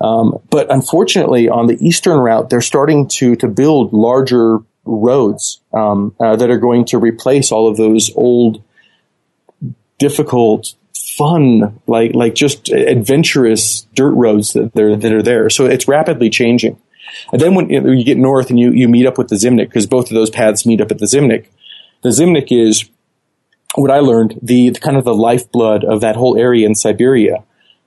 Um, 0.00 0.38
but 0.50 0.70
unfortunately, 0.70 1.48
on 1.48 1.66
the 1.66 1.78
eastern 1.80 2.18
route, 2.18 2.50
they're 2.50 2.60
starting 2.60 3.08
to 3.08 3.36
to 3.36 3.48
build 3.48 3.92
larger 3.92 4.58
roads 4.84 5.60
um, 5.72 6.14
uh, 6.20 6.36
that 6.36 6.50
are 6.50 6.58
going 6.58 6.84
to 6.86 6.98
replace 6.98 7.50
all 7.50 7.66
of 7.66 7.76
those 7.76 8.10
old, 8.14 8.62
difficult, 9.98 10.74
fun, 11.16 11.80
like 11.86 12.14
like 12.14 12.34
just 12.34 12.68
adventurous 12.68 13.86
dirt 13.94 14.12
roads 14.12 14.52
that 14.52 14.72
they're, 14.74 14.96
that 14.96 15.12
are 15.12 15.22
there. 15.22 15.48
So 15.48 15.66
it's 15.66 15.88
rapidly 15.88 16.30
changing. 16.30 16.78
And 17.32 17.40
then 17.40 17.54
when 17.54 17.70
you 17.70 18.04
get 18.04 18.18
north 18.18 18.50
and 18.50 18.58
you, 18.58 18.72
you 18.72 18.88
meet 18.88 19.06
up 19.06 19.16
with 19.16 19.28
the 19.28 19.36
Zimnik, 19.36 19.68
because 19.68 19.86
both 19.86 20.10
of 20.10 20.14
those 20.14 20.28
paths 20.28 20.66
meet 20.66 20.80
up 20.80 20.90
at 20.90 20.98
the 20.98 21.06
Zimnik, 21.06 21.46
the 22.02 22.10
Zimnik 22.10 22.48
is 22.50 22.90
what 23.74 23.90
I 23.90 24.00
learned, 24.00 24.38
the, 24.42 24.70
the 24.70 24.80
kind 24.80 24.96
of 24.96 25.04
the 25.04 25.14
lifeblood 25.14 25.84
of 25.84 26.00
that 26.00 26.16
whole 26.16 26.36
area 26.36 26.66
in 26.66 26.74
Siberia. 26.74 27.44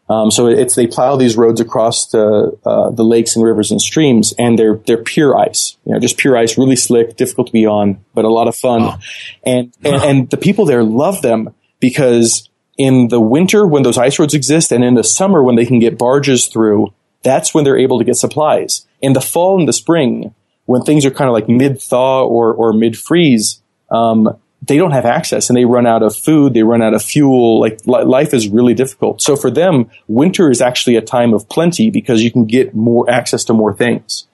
Um, 0.10 0.32
so 0.32 0.48
it's 0.48 0.74
they 0.74 0.88
plow 0.88 1.16
these 1.16 1.38
roads 1.38 1.62
across 1.62 2.08
the 2.08 2.58
uh, 2.66 2.89
the 2.89 3.04
lakes 3.04 3.36
and 3.36 3.46
rivers 3.46 3.70
and 3.70 3.80
streams, 3.80 4.34
and 4.39 4.58
they're 4.58 4.78
they're 4.88 5.04
pure 5.04 5.38
ice. 5.38 5.78
You 5.86 5.94
know, 5.94 6.00
just 6.00 6.18
pure 6.18 6.36
ice, 6.36 6.58
really 6.58 6.75
slick, 6.75 7.16
difficult 7.16 7.48
to 7.48 7.54
be 7.54 7.68
on, 7.68 8.04
but 8.16 8.25
a 8.25 8.30
lot 8.30 8.48
of 8.48 8.56
fun. 8.56 8.82
Oh. 8.82 8.98
And, 9.44 9.74
and 9.84 9.96
and 10.04 10.30
the 10.30 10.38
people 10.38 10.66
there 10.66 10.84
love 10.84 11.22
them 11.22 11.54
because 11.80 12.50
in 12.78 13.10
the 13.10 13.20
winter 13.22 13.68
when 13.68 13.84
those 13.84 14.00
ice 14.00 14.18
roads 14.18 14.34
exist, 14.34 14.72
and 14.72 14.84
in 14.84 14.96
the 14.96 15.04
summer 15.04 15.44
when 15.44 15.56
they 15.56 15.66
can 15.66 15.78
get 15.80 16.00
barges 16.00 16.48
through, 16.48 16.92
that's 17.22 17.54
when 17.54 17.63
they're 17.63 17.78
able 17.78 18.00
to 18.00 18.06
get 18.06 18.16
supplies. 18.16 18.88
In 19.01 19.13
the 19.13 19.22
fall 19.22 19.60
and 19.60 19.68
the 19.68 19.74
spring, 19.74 20.34
when 20.66 20.82
things 20.82 21.06
are 21.06 21.12
kind 21.12 21.28
of 21.28 21.34
like 21.34 21.48
mid 21.48 21.80
thaw 21.80 22.25
or 22.25 22.51
or 22.51 22.74
mid 22.74 22.98
freeze, 22.98 23.62
um, 23.92 24.39
they 24.62 24.78
don't 24.78 24.92
have 24.92 25.06
access 25.06 25.50
and 25.50 25.58
they 25.58 25.66
run 25.66 25.88
out 25.88 26.04
of 26.04 26.16
food, 26.16 26.54
they 26.54 26.63
run 26.63 26.82
out 26.82 26.94
of 26.94 27.01
fuel. 27.01 27.60
Like 27.60 27.80
life 27.86 28.34
is 28.34 28.50
really 28.50 28.74
difficult. 28.74 29.22
So 29.22 29.36
for 29.36 29.50
them, 29.50 29.89
winter 30.08 30.51
is 30.51 30.62
actually 30.62 30.96
a 30.96 31.01
time 31.01 31.34
of 31.34 31.48
plenty 31.50 31.89
because 31.89 32.22
you 32.22 32.32
can 32.32 32.46
get 32.46 32.75
more 32.75 33.10
access 33.10 33.46
to 33.46 33.54
more 33.54 33.74
things. 33.74 34.28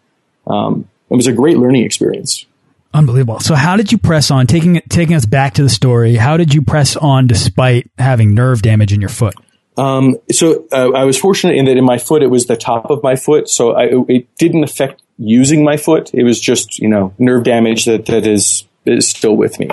Um, 0.47 0.89
it 1.09 1.15
was 1.15 1.27
a 1.27 1.33
great 1.33 1.57
learning 1.57 1.83
experience. 1.83 2.45
Unbelievable. 2.93 3.39
So 3.39 3.55
how 3.55 3.75
did 3.75 3.91
you 3.91 3.97
press 3.97 4.31
on 4.31 4.47
taking 4.47 4.81
taking 4.89 5.15
us 5.15 5.25
back 5.25 5.55
to 5.55 5.63
the 5.63 5.69
story? 5.69 6.15
How 6.15 6.37
did 6.37 6.53
you 6.53 6.61
press 6.61 6.95
on 6.95 7.27
despite 7.27 7.91
having 7.97 8.33
nerve 8.33 8.61
damage 8.61 8.93
in 8.93 9.01
your 9.01 9.09
foot? 9.09 9.35
Um, 9.77 10.15
so 10.31 10.65
uh, 10.71 10.91
I 10.91 11.03
was 11.03 11.17
fortunate 11.17 11.57
in 11.57 11.65
that 11.65 11.75
in 11.75 11.83
my 11.83 11.97
foot 11.97 12.23
it 12.23 12.27
was 12.27 12.45
the 12.45 12.55
top 12.55 12.89
of 12.89 13.03
my 13.03 13.17
foot, 13.17 13.49
so 13.49 13.73
I, 13.73 13.89
it 14.07 14.33
didn't 14.37 14.63
affect 14.63 15.01
using 15.17 15.63
my 15.63 15.75
foot. 15.75 16.13
It 16.13 16.23
was 16.23 16.39
just 16.39 16.79
you 16.79 16.87
know 16.87 17.13
nerve 17.19 17.43
damage 17.43 17.83
that 17.85 18.05
that 18.05 18.25
is 18.25 18.65
is 18.85 19.07
still 19.09 19.35
with 19.35 19.59
me. 19.59 19.69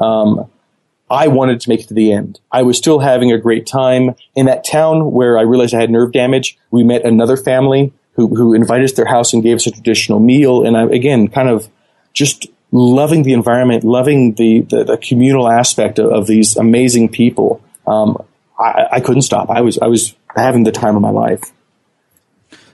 Um, 0.00 0.50
I 1.10 1.26
wanted 1.26 1.60
to 1.60 1.68
make 1.68 1.80
it 1.80 1.88
to 1.88 1.94
the 1.94 2.12
end. 2.12 2.40
I 2.52 2.62
was 2.62 2.78
still 2.78 3.00
having 3.00 3.32
a 3.32 3.38
great 3.38 3.66
time 3.66 4.14
in 4.36 4.46
that 4.46 4.64
town 4.64 5.10
where 5.10 5.36
I 5.36 5.42
realized 5.42 5.74
I 5.74 5.80
had 5.80 5.90
nerve 5.90 6.12
damage. 6.12 6.56
We 6.70 6.84
met 6.84 7.04
another 7.04 7.36
family 7.36 7.92
who, 8.12 8.34
who 8.34 8.54
invited 8.54 8.84
us 8.84 8.90
to 8.92 8.96
their 8.96 9.06
house 9.06 9.32
and 9.32 9.42
gave 9.42 9.56
us 9.56 9.66
a 9.66 9.72
traditional 9.72 10.20
meal. 10.20 10.64
And 10.64 10.76
I, 10.76 10.84
again, 10.84 11.28
kind 11.28 11.48
of 11.48 11.68
just 12.12 12.46
loving 12.70 13.24
the 13.24 13.32
environment, 13.32 13.82
loving 13.82 14.34
the, 14.34 14.60
the, 14.60 14.84
the 14.84 14.98
communal 14.98 15.50
aspect 15.50 15.98
of, 15.98 16.12
of, 16.12 16.26
these 16.28 16.56
amazing 16.56 17.08
people. 17.08 17.62
Um, 17.86 18.22
I, 18.58 18.86
I 18.92 19.00
couldn't 19.00 19.22
stop. 19.22 19.50
I 19.50 19.62
was, 19.62 19.78
I 19.78 19.86
was 19.86 20.14
having 20.36 20.62
the 20.62 20.72
time 20.72 20.94
of 20.94 21.02
my 21.02 21.10
life. 21.10 21.52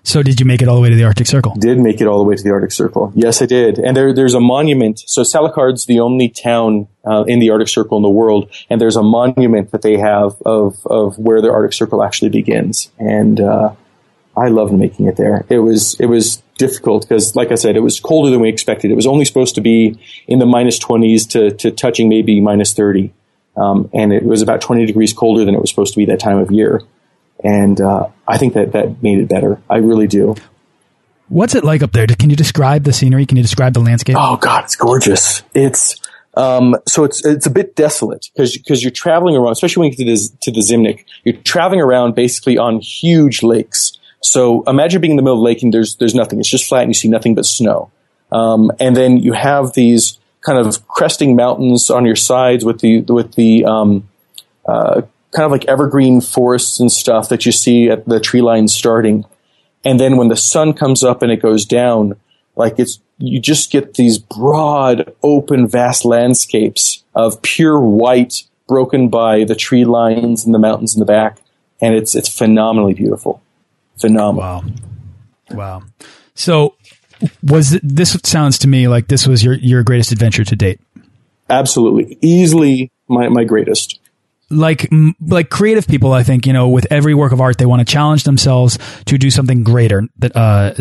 So 0.02 0.22
did 0.22 0.38
you 0.38 0.46
make 0.46 0.62
it 0.62 0.68
all 0.68 0.76
the 0.76 0.82
way 0.82 0.90
to 0.90 0.94
the 0.94 1.04
Arctic 1.04 1.26
Circle? 1.26 1.54
Did 1.58 1.78
make 1.78 2.00
it 2.00 2.06
all 2.06 2.18
the 2.18 2.24
way 2.24 2.36
to 2.36 2.42
the 2.42 2.50
Arctic 2.50 2.70
Circle. 2.70 3.12
Yes, 3.16 3.42
I 3.42 3.46
did. 3.46 3.78
And 3.78 3.96
there, 3.96 4.12
there's 4.12 4.34
a 4.34 4.40
monument. 4.40 5.02
So 5.06 5.22
Salekhard's 5.22 5.86
the 5.86 5.98
only 5.98 6.28
town 6.28 6.86
uh, 7.06 7.24
in 7.26 7.38
the 7.38 7.50
Arctic 7.50 7.68
Circle 7.68 7.96
in 7.98 8.02
the 8.02 8.10
world, 8.10 8.50
and 8.68 8.80
there's 8.80 8.96
a 8.96 9.02
monument 9.02 9.70
that 9.70 9.82
they 9.82 9.96
have 9.96 10.40
of 10.44 10.84
of 10.86 11.18
where 11.18 11.40
the 11.40 11.50
Arctic 11.50 11.72
Circle 11.72 12.02
actually 12.02 12.30
begins. 12.30 12.90
And 12.98 13.40
uh, 13.40 13.74
I 14.36 14.48
loved 14.48 14.72
making 14.72 15.06
it 15.06 15.16
there. 15.16 15.44
It 15.48 15.60
was 15.60 15.98
it 16.00 16.06
was 16.06 16.42
difficult 16.58 17.08
because, 17.08 17.36
like 17.36 17.52
I 17.52 17.56
said, 17.56 17.76
it 17.76 17.80
was 17.80 18.00
colder 18.00 18.30
than 18.30 18.40
we 18.40 18.48
expected. 18.48 18.90
It 18.90 18.96
was 18.96 19.06
only 19.06 19.24
supposed 19.24 19.54
to 19.56 19.60
be 19.60 19.98
in 20.26 20.38
the 20.38 20.46
minus 20.46 20.78
20s 20.78 21.28
to, 21.30 21.50
to 21.50 21.70
touching 21.70 22.08
maybe 22.08 22.40
minus 22.40 22.72
30. 22.72 23.12
Um, 23.58 23.90
and 23.92 24.12
it 24.12 24.22
was 24.22 24.42
about 24.42 24.60
20 24.60 24.86
degrees 24.86 25.12
colder 25.12 25.44
than 25.44 25.54
it 25.54 25.60
was 25.60 25.70
supposed 25.70 25.94
to 25.94 25.98
be 25.98 26.06
that 26.06 26.20
time 26.20 26.38
of 26.38 26.50
year 26.50 26.82
and 27.42 27.80
uh, 27.80 28.08
I 28.26 28.38
think 28.38 28.54
that 28.54 28.72
that 28.72 29.02
made 29.02 29.18
it 29.18 29.28
better. 29.28 29.60
I 29.68 29.76
really 29.78 30.06
do. 30.06 30.36
What's 31.28 31.54
it 31.54 31.64
like 31.64 31.82
up 31.82 31.92
there? 31.92 32.06
Can 32.06 32.30
you 32.30 32.36
describe 32.36 32.84
the 32.84 32.92
scenery? 32.92 33.26
Can 33.26 33.36
you 33.36 33.42
describe 33.42 33.74
the 33.74 33.80
landscape? 33.80 34.16
Oh 34.18 34.36
God, 34.36 34.64
it's 34.64 34.76
gorgeous. 34.76 35.42
It's 35.54 36.00
um, 36.36 36.76
so 36.86 37.04
it's 37.04 37.24
it's 37.24 37.46
a 37.46 37.50
bit 37.50 37.74
desolate 37.74 38.28
because 38.34 38.56
because 38.56 38.82
you're 38.82 38.90
traveling 38.90 39.36
around, 39.36 39.52
especially 39.52 39.80
when 39.80 39.90
you 39.90 39.96
get 39.96 40.04
to 40.04 40.10
the, 40.10 40.36
to 40.42 40.50
the 40.50 40.60
Zimnik, 40.60 41.04
you're 41.24 41.36
traveling 41.42 41.80
around 41.80 42.14
basically 42.14 42.58
on 42.58 42.80
huge 42.80 43.42
lakes. 43.42 43.98
So 44.22 44.62
imagine 44.64 45.00
being 45.00 45.12
in 45.12 45.16
the 45.16 45.22
middle 45.22 45.34
of 45.36 45.40
the 45.40 45.44
lake 45.44 45.62
and 45.62 45.72
there's 45.72 45.96
there's 45.96 46.14
nothing. 46.14 46.38
It's 46.38 46.50
just 46.50 46.66
flat 46.66 46.82
and 46.82 46.90
you 46.90 46.94
see 46.94 47.08
nothing 47.08 47.34
but 47.34 47.46
snow. 47.46 47.90
Um, 48.32 48.70
and 48.80 48.96
then 48.96 49.18
you 49.18 49.32
have 49.32 49.72
these 49.72 50.18
kind 50.40 50.58
of 50.58 50.86
cresting 50.88 51.36
mountains 51.36 51.90
on 51.90 52.04
your 52.04 52.16
sides 52.16 52.64
with 52.64 52.80
the 52.80 53.00
with 53.02 53.34
the 53.34 53.64
um, 53.64 54.08
uh, 54.66 55.02
kind 55.32 55.44
of 55.44 55.52
like 55.52 55.64
evergreen 55.66 56.20
forests 56.20 56.80
and 56.80 56.90
stuff 56.90 57.28
that 57.28 57.46
you 57.46 57.52
see 57.52 57.88
at 57.88 58.06
the 58.06 58.20
tree 58.20 58.42
line 58.42 58.68
starting. 58.68 59.24
And 59.84 60.00
then 60.00 60.16
when 60.16 60.28
the 60.28 60.36
sun 60.36 60.72
comes 60.72 61.04
up 61.04 61.22
and 61.22 61.30
it 61.30 61.42
goes 61.42 61.64
down, 61.64 62.18
like 62.56 62.78
it's, 62.78 62.98
you 63.18 63.40
just 63.40 63.70
get 63.70 63.94
these 63.94 64.18
broad, 64.18 65.12
open, 65.22 65.66
vast 65.66 66.04
landscapes 66.04 67.04
of 67.14 67.40
pure 67.42 67.80
white 67.80 68.42
broken 68.68 69.08
by 69.08 69.44
the 69.44 69.54
tree 69.54 69.84
lines 69.84 70.44
and 70.44 70.54
the 70.54 70.58
mountains 70.58 70.94
in 70.94 71.00
the 71.00 71.06
back. 71.06 71.38
And 71.80 71.94
it's, 71.94 72.14
it's 72.14 72.28
phenomenally 72.28 72.94
beautiful. 72.94 73.42
Phenomenal. 73.98 74.64
Wow. 74.64 74.64
Wow. 75.50 75.82
So 76.34 76.74
was 77.42 77.78
this 77.82 78.18
sounds 78.24 78.58
to 78.58 78.68
me 78.68 78.88
like 78.88 79.08
this 79.08 79.26
was 79.26 79.42
your, 79.42 79.54
your 79.54 79.82
greatest 79.82 80.12
adventure 80.12 80.44
to 80.44 80.56
date? 80.56 80.80
Absolutely. 81.48 82.18
Easily 82.20 82.90
my, 83.08 83.28
my 83.28 83.44
greatest. 83.44 84.00
Like 84.50 84.88
like 85.20 85.50
creative 85.50 85.88
people, 85.88 86.12
I 86.12 86.22
think 86.22 86.46
you 86.46 86.52
know, 86.52 86.68
with 86.68 86.86
every 86.90 87.14
work 87.14 87.32
of 87.32 87.40
art, 87.40 87.58
they 87.58 87.66
want 87.66 87.86
to 87.86 87.92
challenge 87.92 88.24
themselves 88.24 88.78
to 89.06 89.18
do 89.18 89.30
something 89.30 89.64
greater 89.64 90.06
that 90.18 90.36
uh, 90.36 90.74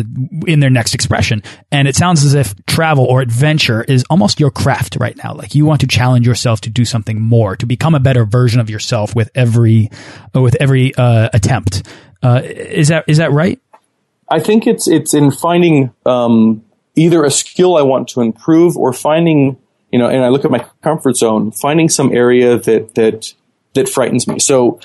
in 0.46 0.60
their 0.60 0.70
next 0.70 0.94
expression. 0.94 1.42
And 1.72 1.88
it 1.88 1.96
sounds 1.96 2.24
as 2.24 2.34
if 2.34 2.54
travel 2.66 3.04
or 3.04 3.20
adventure 3.20 3.82
is 3.82 4.04
almost 4.08 4.38
your 4.38 4.50
craft 4.50 4.96
right 5.00 5.16
now. 5.16 5.34
Like 5.34 5.54
you 5.54 5.66
want 5.66 5.80
to 5.80 5.88
challenge 5.88 6.26
yourself 6.26 6.60
to 6.62 6.70
do 6.70 6.84
something 6.84 7.20
more, 7.20 7.56
to 7.56 7.66
become 7.66 7.94
a 7.94 8.00
better 8.00 8.24
version 8.24 8.60
of 8.60 8.70
yourself 8.70 9.16
with 9.16 9.30
every 9.34 9.90
uh, 10.34 10.40
with 10.40 10.56
every 10.60 10.94
uh, 10.94 11.28
attempt. 11.32 11.82
Uh, 12.22 12.42
is 12.44 12.88
that 12.88 13.04
is 13.08 13.18
that 13.18 13.32
right? 13.32 13.60
I 14.30 14.38
think 14.38 14.66
it's 14.66 14.86
it's 14.86 15.12
in 15.12 15.32
finding 15.32 15.92
um, 16.04 16.64
either 16.94 17.24
a 17.24 17.30
skill 17.30 17.76
I 17.76 17.82
want 17.82 18.08
to 18.10 18.20
improve 18.20 18.76
or 18.76 18.92
finding 18.92 19.58
you 19.90 19.98
know, 19.98 20.08
and 20.08 20.24
I 20.24 20.28
look 20.28 20.44
at 20.44 20.50
my 20.50 20.64
comfort 20.82 21.16
zone, 21.16 21.52
finding 21.52 21.88
some 21.88 22.14
area 22.14 22.58
that 22.58 22.94
that 22.96 23.32
that 23.76 23.88
frightens 23.88 24.26
me. 24.26 24.38
So 24.38 24.80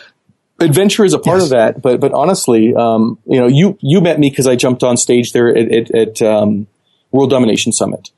adventure 0.60 1.04
is 1.04 1.14
a 1.14 1.20
part 1.20 1.38
yes. 1.38 1.46
of 1.46 1.50
that, 1.52 1.82
but 1.82 2.00
but 2.00 2.14
honestly, 2.14 2.74
um, 2.76 3.18
you 3.26 3.40
know, 3.40 3.48
you 3.48 3.78
you 3.82 4.02
met 4.02 4.20
me 4.20 4.30
because 4.30 4.48
I 4.48 4.56
jumped 4.56 4.84
on 4.84 4.98
stage 4.98 5.34
there 5.34 5.50
at, 5.50 5.72
at, 5.72 5.92
at 5.92 6.22
um, 6.22 6.68
World 7.12 7.30
Domination 7.30 7.72
Summit. 7.72 8.12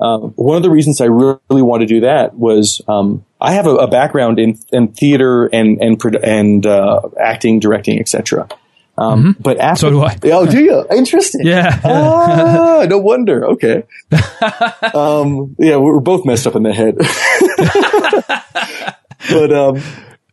Uh, 0.00 0.18
one 0.18 0.56
of 0.56 0.62
the 0.62 0.70
reasons 0.70 1.00
I 1.00 1.06
really, 1.06 1.38
really 1.50 1.62
want 1.62 1.80
to 1.80 1.86
do 1.86 2.00
that 2.00 2.34
was 2.34 2.80
um, 2.86 3.24
I 3.40 3.54
have 3.54 3.66
a, 3.66 3.74
a, 3.74 3.88
background 3.88 4.38
in, 4.38 4.56
in 4.72 4.88
theater 4.88 5.46
and 5.46 5.82
and 5.82 6.00
and 6.22 6.64
uh, 6.64 7.00
acting, 7.20 7.58
directing, 7.58 7.98
etc. 7.98 8.48
Um, 8.96 9.20
mm-hmm. 9.20 9.42
But 9.42 9.58
after, 9.58 9.80
so 9.80 9.90
do 9.90 10.02
I. 10.02 10.16
Oh, 10.24 10.46
do 10.46 10.62
you? 10.62 10.86
Interesting. 10.90 11.46
Yeah. 11.46 11.80
ah, 11.84 12.86
no 12.88 12.98
wonder. 12.98 13.48
Okay. 13.50 13.82
um, 14.94 15.56
yeah, 15.58 15.76
we're 15.76 16.00
both 16.00 16.24
messed 16.24 16.46
up 16.46 16.54
in 16.54 16.62
the 16.62 16.72
head. 16.72 16.96
but 19.30 19.52
um, 19.52 19.82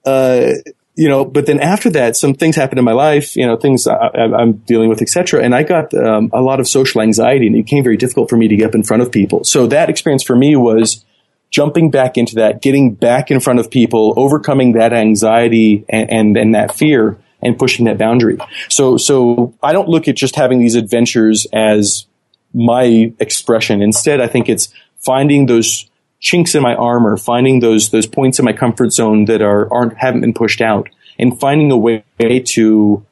uh, 0.05 0.53
you 0.95 1.09
know, 1.09 1.25
but 1.25 1.45
then 1.45 1.59
after 1.59 1.89
that, 1.91 2.15
some 2.15 2.33
things 2.33 2.55
happened 2.55 2.79
in 2.79 2.85
my 2.85 2.93
life. 2.93 3.35
You 3.35 3.45
know, 3.45 3.57
things 3.57 3.85
I, 3.85 4.09
am 4.15 4.53
dealing 4.65 4.89
with, 4.89 5.01
etc. 5.01 5.43
And 5.43 5.53
I 5.53 5.63
got 5.63 5.93
um, 5.93 6.29
a 6.31 6.41
lot 6.41 6.59
of 6.59 6.67
social 6.67 7.01
anxiety, 7.01 7.47
and 7.47 7.55
it 7.55 7.65
became 7.65 7.83
very 7.83 7.97
difficult 7.97 8.29
for 8.29 8.37
me 8.37 8.47
to 8.47 8.55
get 8.55 8.69
up 8.69 8.75
in 8.75 8.83
front 8.83 9.03
of 9.03 9.11
people. 9.11 9.43
So 9.43 9.67
that 9.67 9.89
experience 9.89 10.23
for 10.23 10.35
me 10.35 10.55
was 10.55 11.03
jumping 11.51 11.91
back 11.91 12.17
into 12.17 12.35
that, 12.35 12.61
getting 12.61 12.93
back 12.93 13.29
in 13.29 13.39
front 13.39 13.59
of 13.59 13.69
people, 13.69 14.13
overcoming 14.17 14.73
that 14.73 14.93
anxiety 14.93 15.85
and, 15.89 16.09
and, 16.09 16.37
and 16.37 16.55
that 16.55 16.75
fear, 16.75 17.17
and 17.41 17.57
pushing 17.57 17.85
that 17.85 17.97
boundary. 17.97 18.37
So, 18.69 18.97
so 18.97 19.53
I 19.61 19.73
don't 19.73 19.87
look 19.87 20.07
at 20.07 20.15
just 20.15 20.35
having 20.35 20.59
these 20.59 20.75
adventures 20.75 21.45
as 21.53 22.07
my 22.53 23.13
expression. 23.19 23.81
Instead, 23.81 24.21
I 24.21 24.27
think 24.27 24.49
it's 24.49 24.69
finding 24.97 25.45
those 25.45 25.89
chinks 26.25 26.55
in 26.55 26.63
my 26.63 26.73
armor, 26.73 27.17
finding 27.17 27.59
those 27.59 27.91
those 27.91 28.07
points 28.07 28.39
in 28.39 28.45
my 28.45 28.53
comfort 28.53 28.91
zone 28.91 29.25
that 29.25 29.41
are 29.41 29.71
aren't 29.71 29.95
haven't 29.97 30.21
been 30.21 30.33
pushed 30.33 30.59
out, 30.59 30.89
and 31.19 31.39
finding 31.39 31.71
a 31.71 31.77
way 31.77 32.03
to 32.19 33.05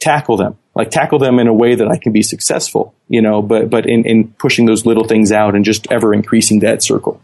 tackle 0.00 0.38
them, 0.38 0.56
like 0.74 0.90
tackle 0.90 1.18
them 1.18 1.38
in 1.38 1.46
a 1.46 1.52
way 1.52 1.74
that 1.74 1.86
I 1.86 1.98
can 1.98 2.12
be 2.12 2.22
successful, 2.22 2.94
you 3.06 3.20
know, 3.20 3.42
but 3.42 3.68
but 3.68 3.86
in, 3.86 4.04
in 4.06 4.28
pushing 4.32 4.64
those 4.64 4.86
little 4.86 5.04
things 5.04 5.30
out 5.30 5.54
and 5.54 5.64
just 5.64 5.86
ever 5.92 6.14
increasing 6.14 6.60
that 6.60 6.82
circle. 6.82 7.20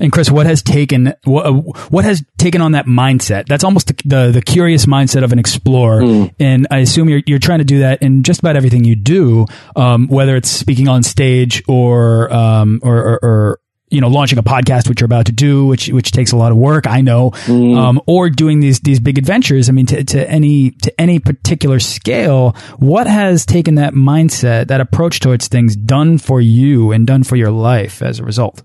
And 0.00 0.10
Chris, 0.10 0.30
what 0.30 0.46
has 0.46 0.62
taken 0.62 1.12
what, 1.24 1.92
what 1.92 2.04
has 2.04 2.24
taken 2.38 2.60
on 2.60 2.72
that 2.72 2.86
mindset? 2.86 3.46
That's 3.46 3.62
almost 3.62 3.88
the 3.88 3.94
the, 4.04 4.30
the 4.32 4.42
curious 4.42 4.86
mindset 4.86 5.22
of 5.22 5.32
an 5.32 5.38
explorer, 5.38 6.00
mm. 6.00 6.34
and 6.40 6.66
I 6.70 6.78
assume 6.78 7.10
you're 7.10 7.22
you're 7.26 7.38
trying 7.38 7.58
to 7.58 7.64
do 7.64 7.80
that 7.80 8.02
in 8.02 8.22
just 8.22 8.40
about 8.40 8.56
everything 8.56 8.84
you 8.84 8.96
do, 8.96 9.46
um, 9.76 10.08
whether 10.08 10.34
it's 10.34 10.48
speaking 10.48 10.88
on 10.88 11.02
stage 11.02 11.62
or 11.68 12.32
um, 12.32 12.80
or, 12.82 12.96
or, 12.96 13.18
or 13.22 13.60
you 13.88 14.00
know, 14.00 14.08
launching 14.08 14.38
a 14.38 14.42
podcast, 14.42 14.88
which 14.88 15.00
you're 15.00 15.06
about 15.06 15.26
to 15.26 15.32
do, 15.32 15.66
which 15.66 15.88
which 15.88 16.10
takes 16.10 16.32
a 16.32 16.36
lot 16.36 16.50
of 16.50 16.58
work, 16.58 16.86
I 16.86 17.02
know, 17.02 17.30
mm. 17.30 17.76
um, 17.76 18.00
or 18.06 18.30
doing 18.30 18.60
these 18.60 18.80
these 18.80 18.98
big 18.98 19.16
adventures. 19.16 19.68
I 19.68 19.72
mean, 19.72 19.86
to, 19.86 20.02
to 20.02 20.28
any 20.28 20.72
to 20.72 21.00
any 21.00 21.20
particular 21.20 21.78
scale, 21.78 22.56
what 22.78 23.06
has 23.06 23.46
taken 23.46 23.76
that 23.76 23.94
mindset, 23.94 24.68
that 24.68 24.80
approach 24.80 25.20
towards 25.20 25.46
things, 25.46 25.76
done 25.76 26.18
for 26.18 26.40
you 26.40 26.90
and 26.90 27.06
done 27.06 27.22
for 27.22 27.36
your 27.36 27.52
life 27.52 28.02
as 28.02 28.18
a 28.18 28.24
result? 28.24 28.62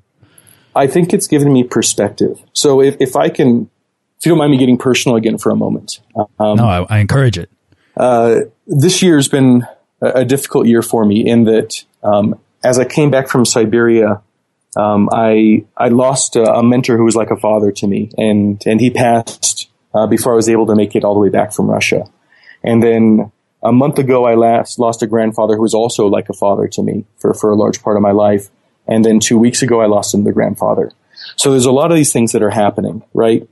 I 0.76 0.88
think 0.88 1.14
it's 1.14 1.28
given 1.28 1.54
me 1.54 1.64
perspective. 1.64 2.42
So 2.54 2.82
if 2.82 2.98
if 3.00 3.16
I 3.16 3.30
can, 3.30 3.70
if 4.18 4.26
you 4.26 4.32
don't 4.32 4.40
mind 4.40 4.52
me 4.52 4.58
getting 4.58 4.78
personal 4.78 5.18
again 5.18 5.38
for 5.38 5.52
a 5.52 5.56
moment, 5.56 6.00
um, 6.16 6.56
no, 6.58 6.66
I, 6.66 6.86
I, 6.90 7.00
encourage 7.00 7.38
it. 7.38 7.50
Uh, 7.96 8.40
this 8.66 9.04
year 9.04 9.18
has 9.18 9.28
been 9.28 9.68
a, 10.02 10.22
a, 10.22 10.26
difficult 10.26 10.66
year 10.66 10.82
for 10.82 11.06
me 11.06 11.28
in 11.28 11.44
that 11.44 11.84
um, 12.04 12.40
as 12.64 12.80
I 12.80 12.86
came 12.86 13.12
back 13.12 13.28
from 13.28 13.46
Siberia 13.46 14.22
um, 14.76 15.10
I 15.12 15.66
I 15.76 15.90
lost 15.90 16.36
a, 16.36 16.44
a, 16.44 16.64
mentor 16.64 16.98
who 16.98 17.04
was 17.04 17.16
like 17.16 17.32
a 17.32 17.36
father 17.36 17.72
to 17.74 17.88
me, 17.88 18.10
and 18.18 18.62
and 18.66 18.80
he 18.80 18.90
passed 18.90 19.70
uh, 19.94 20.08
before 20.08 20.34
I 20.34 20.36
was 20.36 20.48
able 20.48 20.66
to 20.68 20.76
make 20.76 20.96
it 20.96 21.04
all 21.04 21.14
the 21.14 21.20
way 21.20 21.30
back 21.30 21.52
from 21.52 21.70
Russia. 21.70 22.06
And 22.64 22.82
then 22.82 23.32
a 23.62 23.72
month 23.72 24.00
ago, 24.00 24.26
I 24.26 24.36
last 24.36 24.80
lost 24.80 25.04
a 25.04 25.08
grandfather 25.08 25.56
who 25.56 25.62
was 25.62 25.74
also 25.74 26.08
like 26.08 26.30
a 26.30 26.34
father 26.34 26.68
to 26.70 26.84
me 26.84 27.06
for 27.18 27.34
for 27.34 27.52
a 27.52 27.56
large 27.56 27.84
part 27.84 27.98
of 27.98 28.02
my 28.02 28.12
life. 28.12 28.50
And 28.88 29.04
then 29.06 29.20
two 29.20 29.38
weeks 29.38 29.62
ago, 29.62 29.82
I 29.82 29.86
lost 29.86 30.14
another 30.14 30.32
grandfather. 30.32 30.92
So 31.36 31.52
there's 31.52 31.66
a 31.66 31.72
lot 31.72 31.92
of 31.92 31.98
these 31.98 32.12
things 32.12 32.32
that 32.32 32.42
are 32.42 32.50
happening, 32.50 33.04
right? 33.14 33.48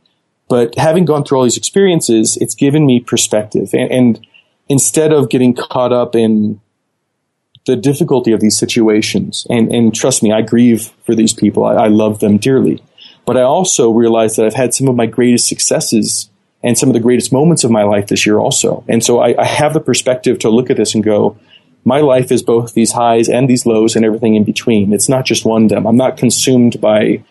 But 0.47 0.75
having 0.75 1.05
gone 1.05 1.23
through 1.23 1.38
all 1.38 1.43
these 1.43 1.58
experiences, 1.58 2.38
it's 2.41 2.55
given 2.55 2.86
me 2.86 2.99
perspective, 2.99 3.69
and, 3.73 3.91
and 3.91 4.27
instead 4.69 5.12
of 5.12 5.29
getting 5.29 5.53
caught 5.53 5.91
up 5.91 6.15
in 6.15 6.62
the 7.65 7.76
difficulty 7.76 8.32
of 8.32 8.39
these 8.39 8.58
situations. 8.58 9.45
And, 9.50 9.74
and 9.74 9.93
trust 9.93 10.24
me, 10.24 10.32
I 10.32 10.41
grieve 10.41 10.91
for 11.06 11.15
these 11.15 11.34
people. 11.34 11.65
I, 11.65 11.74
I 11.74 11.88
love 11.88 12.19
them 12.19 12.38
dearly. 12.38 12.84
But 13.26 13.38
I 13.38 13.41
also 13.41 13.91
realize 13.91 14.36
that 14.36 14.45
I've 14.45 14.56
had 14.56 14.74
some 14.74 14.88
of 14.88 14.95
my 14.95 15.06
greatest 15.06 15.48
successes 15.48 16.30
and 16.63 16.78
some 16.78 16.89
of 16.89 16.93
the 16.93 17.00
greatest 17.00 17.32
moments 17.32 17.63
of 17.63 17.72
my 17.72 17.84
life 17.84 18.08
this 18.08 18.26
year 18.26 18.38
also. 18.39 18.84
And 18.88 19.04
so 19.04 19.19
I, 19.19 19.36
I 19.39 19.45
have 19.45 19.74
the 19.74 19.80
perspective 19.80 20.39
to 20.39 20.50
look 20.50 20.69
at 20.69 20.78
this 20.78 20.95
and 20.95 21.04
go, 21.04 21.38
my 21.86 22.02
life 22.02 22.32
is 22.32 22.43
both 22.43 22.74
these 22.74 22.91
highs 22.91 23.30
and 23.30 23.50
these 23.50 23.65
lows 23.65 23.95
and 23.95 24.04
everything 24.04 24.36
in 24.36 24.43
between. 24.43 24.93
It's 24.93 25.10
not 25.10 25.26
just 25.26 25.45
one 25.45 25.67
them. 25.67 25.86
I'm 25.86 25.95
not 25.95 26.17
consumed 26.17 26.82
by 26.82 27.24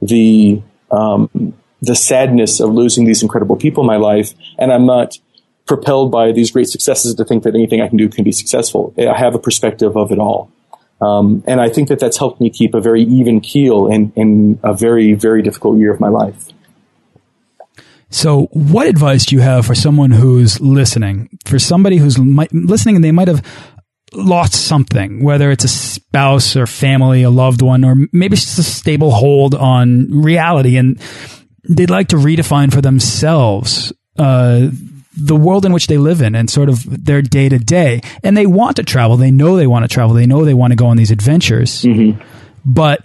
the 0.00 0.62
um, 0.90 1.54
the 1.82 1.94
sadness 1.94 2.60
of 2.60 2.72
losing 2.72 3.04
these 3.04 3.22
incredible 3.22 3.56
people 3.56 3.82
in 3.82 3.86
my 3.86 3.96
life, 3.96 4.34
and 4.58 4.72
I'm 4.72 4.86
not 4.86 5.18
propelled 5.70 6.10
by 6.10 6.32
these 6.32 6.50
great 6.50 6.68
successes 6.68 7.14
to 7.14 7.24
think 7.24 7.44
that 7.44 7.54
anything 7.54 7.80
I 7.80 7.86
can 7.86 7.96
do 7.96 8.08
can 8.08 8.24
be 8.24 8.32
successful. 8.32 8.92
I 8.98 9.16
have 9.16 9.36
a 9.36 9.38
perspective 9.38 9.96
of 9.96 10.10
it 10.10 10.18
all. 10.18 10.50
Um, 11.00 11.44
and 11.46 11.60
I 11.60 11.68
think 11.68 11.86
that 11.90 12.00
that's 12.00 12.16
helped 12.16 12.40
me 12.40 12.50
keep 12.50 12.74
a 12.74 12.80
very 12.80 13.04
even 13.04 13.40
keel 13.40 13.86
in, 13.86 14.12
in 14.16 14.58
a 14.64 14.74
very, 14.74 15.14
very 15.14 15.42
difficult 15.42 15.78
year 15.78 15.92
of 15.94 16.00
my 16.00 16.08
life. 16.08 16.48
So, 18.08 18.48
what 18.50 18.88
advice 18.88 19.26
do 19.26 19.36
you 19.36 19.42
have 19.42 19.64
for 19.64 19.76
someone 19.76 20.10
who's 20.10 20.60
listening? 20.60 21.28
For 21.44 21.60
somebody 21.60 21.98
who's 21.98 22.18
listening 22.18 22.96
and 22.96 23.04
they 23.04 23.12
might 23.12 23.28
have 23.28 23.46
lost 24.12 24.54
something, 24.54 25.22
whether 25.22 25.52
it's 25.52 25.62
a 25.62 25.68
spouse 25.68 26.56
or 26.56 26.66
family, 26.66 27.22
a 27.22 27.30
loved 27.30 27.62
one, 27.62 27.84
or 27.84 27.94
maybe 28.12 28.32
it's 28.32 28.44
just 28.44 28.58
a 28.58 28.64
stable 28.64 29.12
hold 29.12 29.54
on 29.54 30.10
reality, 30.10 30.76
and 30.76 31.00
they'd 31.68 31.90
like 31.90 32.08
to 32.08 32.16
redefine 32.16 32.72
for 32.72 32.80
themselves 32.80 33.92
uh, 34.18 34.68
the 35.16 35.36
world 35.36 35.64
in 35.64 35.72
which 35.72 35.86
they 35.86 35.98
live 35.98 36.20
in 36.20 36.34
and 36.34 36.48
sort 36.48 36.68
of 36.68 37.04
their 37.04 37.22
day 37.22 37.48
to 37.48 37.58
day. 37.58 38.00
And 38.22 38.36
they 38.36 38.46
want 38.46 38.76
to 38.76 38.82
travel. 38.82 39.16
They 39.16 39.30
know 39.30 39.56
they 39.56 39.66
want 39.66 39.84
to 39.84 39.88
travel. 39.88 40.14
They 40.14 40.26
know 40.26 40.44
they 40.44 40.54
want 40.54 40.72
to 40.72 40.76
go 40.76 40.86
on 40.86 40.96
these 40.96 41.10
adventures. 41.10 41.84
Mm 41.84 41.92
-hmm. 41.92 42.22
But 42.64 43.00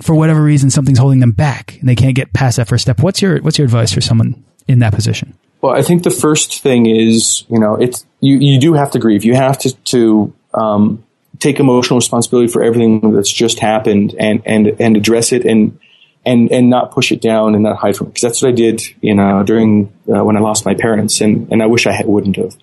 for 0.00 0.14
whatever 0.14 0.42
reason, 0.42 0.70
something's 0.70 0.98
holding 0.98 1.20
them 1.20 1.32
back 1.32 1.76
and 1.80 1.88
they 1.88 1.94
can't 1.94 2.16
get 2.16 2.32
past 2.32 2.56
that 2.56 2.68
first 2.68 2.82
step. 2.82 3.00
What's 3.00 3.20
your 3.20 3.40
What's 3.42 3.58
your 3.58 3.66
advice 3.66 3.94
for 3.94 4.00
someone 4.00 4.34
in 4.66 4.78
that 4.78 4.94
position? 4.94 5.34
Well, 5.60 5.78
I 5.78 5.82
think 5.82 6.02
the 6.02 6.10
first 6.10 6.62
thing 6.62 6.86
is, 6.86 7.44
you 7.48 7.58
know, 7.58 7.74
it's 7.74 8.06
you, 8.20 8.38
you 8.38 8.58
do 8.58 8.72
have 8.74 8.90
to 8.90 8.98
grieve. 8.98 9.24
You 9.24 9.36
have 9.36 9.58
to 9.58 9.70
to 9.84 10.32
um, 10.54 11.04
take 11.38 11.60
emotional 11.60 11.98
responsibility 11.98 12.50
for 12.50 12.62
everything 12.62 13.12
that's 13.12 13.32
just 13.32 13.58
happened 13.58 14.14
and 14.18 14.42
and 14.46 14.76
and 14.80 14.96
address 14.96 15.32
it 15.32 15.44
and 15.44 15.78
and 16.24 16.50
and 16.52 16.68
not 16.68 16.92
push 16.92 17.12
it 17.12 17.20
down 17.20 17.54
and 17.54 17.62
not 17.62 17.76
hide 17.76 17.96
from 17.96 18.08
it 18.08 18.10
because 18.10 18.22
that's 18.22 18.42
what 18.42 18.48
I 18.48 18.52
did 18.52 18.82
you 19.00 19.14
know 19.14 19.42
during 19.42 19.92
uh, 20.08 20.24
when 20.24 20.36
I 20.36 20.40
lost 20.40 20.64
my 20.64 20.74
parents 20.74 21.20
and 21.20 21.50
and 21.52 21.62
I 21.62 21.66
wish 21.66 21.86
I 21.86 21.92
had, 21.92 22.06
wouldn't 22.06 22.36
have. 22.36 22.56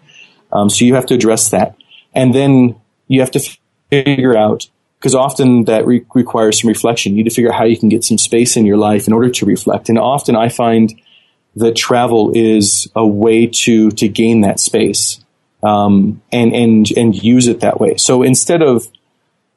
Um, 0.51 0.69
so 0.69 0.85
you 0.85 0.95
have 0.95 1.05
to 1.07 1.13
address 1.13 1.49
that, 1.49 1.75
and 2.13 2.33
then 2.33 2.79
you 3.07 3.19
have 3.21 3.31
to 3.31 3.57
figure 3.89 4.37
out 4.37 4.69
because 4.99 5.13
often 5.13 5.65
that 5.65 5.85
re- 5.85 6.05
requires 6.13 6.61
some 6.61 6.67
reflection. 6.69 7.13
You 7.13 7.23
need 7.23 7.29
to 7.29 7.35
figure 7.35 7.51
out 7.51 7.57
how 7.57 7.65
you 7.65 7.77
can 7.77 7.89
get 7.89 8.03
some 8.03 8.17
space 8.17 8.57
in 8.57 8.65
your 8.65 8.77
life 8.77 9.07
in 9.07 9.13
order 9.13 9.29
to 9.29 9.45
reflect. 9.45 9.89
And 9.89 9.97
often 9.97 10.35
I 10.35 10.49
find 10.49 10.99
that 11.55 11.75
travel 11.75 12.31
is 12.35 12.87
a 12.95 13.05
way 13.05 13.47
to 13.47 13.91
to 13.91 14.07
gain 14.07 14.41
that 14.41 14.59
space 14.59 15.23
um, 15.63 16.21
and 16.31 16.53
and 16.53 16.87
and 16.95 17.23
use 17.23 17.47
it 17.47 17.61
that 17.61 17.79
way. 17.79 17.97
So 17.97 18.23
instead 18.23 18.61
of 18.61 18.87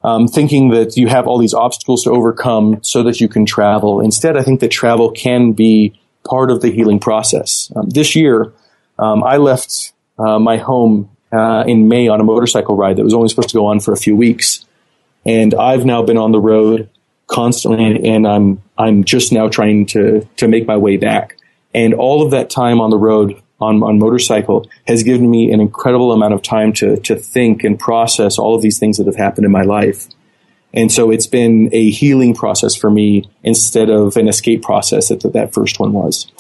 um, 0.02 0.26
thinking 0.26 0.70
that 0.70 0.96
you 0.96 1.08
have 1.08 1.26
all 1.26 1.38
these 1.38 1.54
obstacles 1.54 2.04
to 2.04 2.10
overcome 2.10 2.78
so 2.82 3.02
that 3.02 3.20
you 3.20 3.28
can 3.28 3.44
travel. 3.44 4.00
Instead, 4.00 4.36
I 4.36 4.42
think 4.42 4.60
that 4.60 4.70
travel 4.70 5.10
can 5.10 5.52
be 5.52 5.98
part 6.24 6.50
of 6.50 6.62
the 6.62 6.70
healing 6.70 6.98
process. 6.98 7.70
Um, 7.76 7.88
this 7.90 8.16
year, 8.16 8.52
um, 8.98 9.22
I 9.22 9.36
left 9.36 9.92
uh, 10.18 10.38
my 10.38 10.56
home 10.56 11.10
uh, 11.32 11.64
in 11.66 11.88
May 11.88 12.08
on 12.08 12.20
a 12.20 12.24
motorcycle 12.24 12.76
ride 12.76 12.96
that 12.96 13.04
was 13.04 13.14
only 13.14 13.28
supposed 13.28 13.50
to 13.50 13.56
go 13.56 13.66
on 13.66 13.80
for 13.80 13.92
a 13.92 13.96
few 13.96 14.16
weeks, 14.16 14.64
and 15.24 15.54
I've 15.54 15.84
now 15.84 16.02
been 16.02 16.16
on 16.16 16.32
the 16.32 16.40
road 16.40 16.88
constantly, 17.26 18.08
and 18.08 18.26
I'm 18.26 18.62
I'm 18.76 19.04
just 19.04 19.32
now 19.32 19.48
trying 19.48 19.86
to 19.86 20.26
to 20.36 20.48
make 20.48 20.66
my 20.66 20.76
way 20.76 20.96
back. 20.96 21.36
And 21.72 21.94
all 21.94 22.22
of 22.24 22.32
that 22.32 22.50
time 22.50 22.80
on 22.80 22.90
the 22.90 22.98
road 22.98 23.40
on, 23.60 23.82
on 23.82 23.98
motorcycle 23.98 24.68
has 24.86 25.02
given 25.02 25.30
me 25.30 25.52
an 25.52 25.60
incredible 25.60 26.12
amount 26.12 26.34
of 26.34 26.42
time 26.42 26.72
to, 26.74 26.98
to 27.00 27.16
think 27.16 27.64
and 27.64 27.78
process 27.78 28.38
all 28.38 28.54
of 28.54 28.62
these 28.62 28.78
things 28.78 28.96
that 28.98 29.06
have 29.06 29.16
happened 29.16 29.44
in 29.44 29.52
my 29.52 29.62
life. 29.62 30.08
And 30.72 30.90
so 30.90 31.10
it's 31.10 31.26
been 31.26 31.68
a 31.72 31.90
healing 31.90 32.34
process 32.34 32.74
for 32.76 32.90
me 32.90 33.28
instead 33.42 33.90
of 33.90 34.16
an 34.16 34.28
escape 34.28 34.62
process 34.62 35.08
that 35.08 35.32
that 35.32 35.52
first 35.52 35.80
one 35.80 35.92
was. 35.92 36.30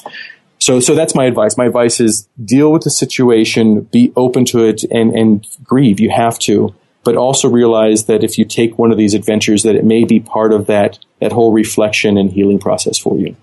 So, 0.58 0.78
so 0.78 0.94
that's 0.94 1.14
my 1.14 1.24
advice. 1.24 1.56
My 1.56 1.66
advice 1.66 2.00
is 2.00 2.28
deal 2.42 2.70
with 2.70 2.82
the 2.82 2.90
situation, 2.90 3.80
be 3.80 4.12
open 4.14 4.44
to 4.46 4.64
it 4.64 4.84
and, 4.84 5.12
and 5.14 5.46
grieve. 5.64 6.00
You 6.00 6.10
have 6.10 6.38
to, 6.40 6.74
but 7.02 7.16
also 7.16 7.48
realize 7.48 8.04
that 8.04 8.22
if 8.22 8.38
you 8.38 8.44
take 8.44 8.78
one 8.78 8.92
of 8.92 8.98
these 8.98 9.14
adventures, 9.14 9.62
that 9.62 9.74
it 9.74 9.84
may 9.84 10.04
be 10.04 10.20
part 10.20 10.52
of 10.52 10.66
that, 10.66 10.98
that 11.20 11.32
whole 11.32 11.52
reflection 11.52 12.18
and 12.18 12.30
healing 12.30 12.58
process 12.58 12.98
for 12.98 13.16
you. 13.18 13.36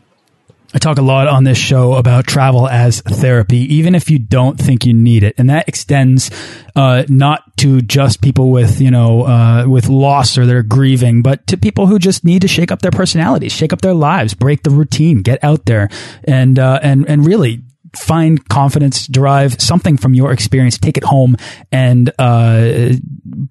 I 0.77 0.79
talk 0.79 0.99
a 0.99 1.01
lot 1.01 1.25
on 1.25 1.43
this 1.43 1.57
show 1.57 1.93
about 1.93 2.27
travel 2.27 2.69
as 2.69 3.01
therapy, 3.01 3.57
even 3.77 3.95
if 3.95 4.11
you 4.11 4.19
don't 4.19 4.59
think 4.59 4.85
you 4.85 4.93
need 4.93 5.23
it, 5.23 5.33
and 5.39 5.49
that 5.49 5.67
extends 5.67 6.29
uh, 6.75 7.03
not 7.09 7.57
to 7.57 7.81
just 7.81 8.21
people 8.21 8.51
with 8.51 8.79
you 8.79 8.91
know 8.91 9.23
uh, 9.25 9.65
with 9.67 9.89
loss 9.89 10.37
or 10.37 10.45
they're 10.45 10.61
grieving, 10.61 11.23
but 11.23 11.47
to 11.47 11.57
people 11.57 11.87
who 11.87 11.97
just 11.97 12.23
need 12.23 12.43
to 12.43 12.47
shake 12.47 12.71
up 12.71 12.83
their 12.83 12.91
personalities, 12.91 13.53
shake 13.53 13.73
up 13.73 13.81
their 13.81 13.95
lives, 13.95 14.35
break 14.35 14.61
the 14.61 14.69
routine, 14.69 15.23
get 15.23 15.43
out 15.43 15.65
there, 15.65 15.89
and 16.25 16.59
uh, 16.59 16.79
and 16.83 17.09
and 17.09 17.25
really 17.25 17.63
find 17.95 18.47
confidence, 18.47 19.07
derive 19.07 19.59
something 19.59 19.97
from 19.97 20.13
your 20.13 20.31
experience, 20.31 20.77
take 20.77 20.97
it 20.97 21.03
home, 21.05 21.35
and 21.71 22.11
uh, 22.19 22.91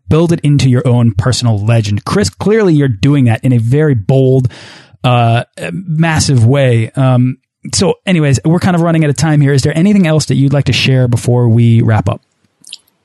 build 0.09 0.33
it 0.33 0.39
into 0.45 0.71
your 0.71 0.87
own 0.87 1.13
personal 1.13 1.59
legend. 1.59 2.05
Chris, 2.05 2.31
clearly 2.31 2.75
you're 2.75 2.87
doing 2.87 3.25
that 3.25 3.45
in 3.45 3.53
a 3.53 3.59
very 3.59 3.95
bold 3.95 4.53
uh, 5.07 5.45
massive 5.73 6.45
way. 6.45 6.91
Um, 6.91 7.39
so, 7.73 7.95
anyways, 8.05 8.41
we're 8.45 8.59
kind 8.59 8.75
of 8.75 8.83
running 8.83 9.05
out 9.05 9.11
of 9.11 9.17
time 9.17 9.41
here. 9.41 9.53
Is 9.53 9.63
there 9.63 9.77
anything 9.77 10.07
else 10.07 10.27
that 10.27 10.35
you'd 10.35 10.53
like 10.53 10.67
to 10.67 10.73
share 10.73 11.09
before 11.09 11.49
we 11.49 11.83
wrap 11.83 12.09
up? 12.09 12.23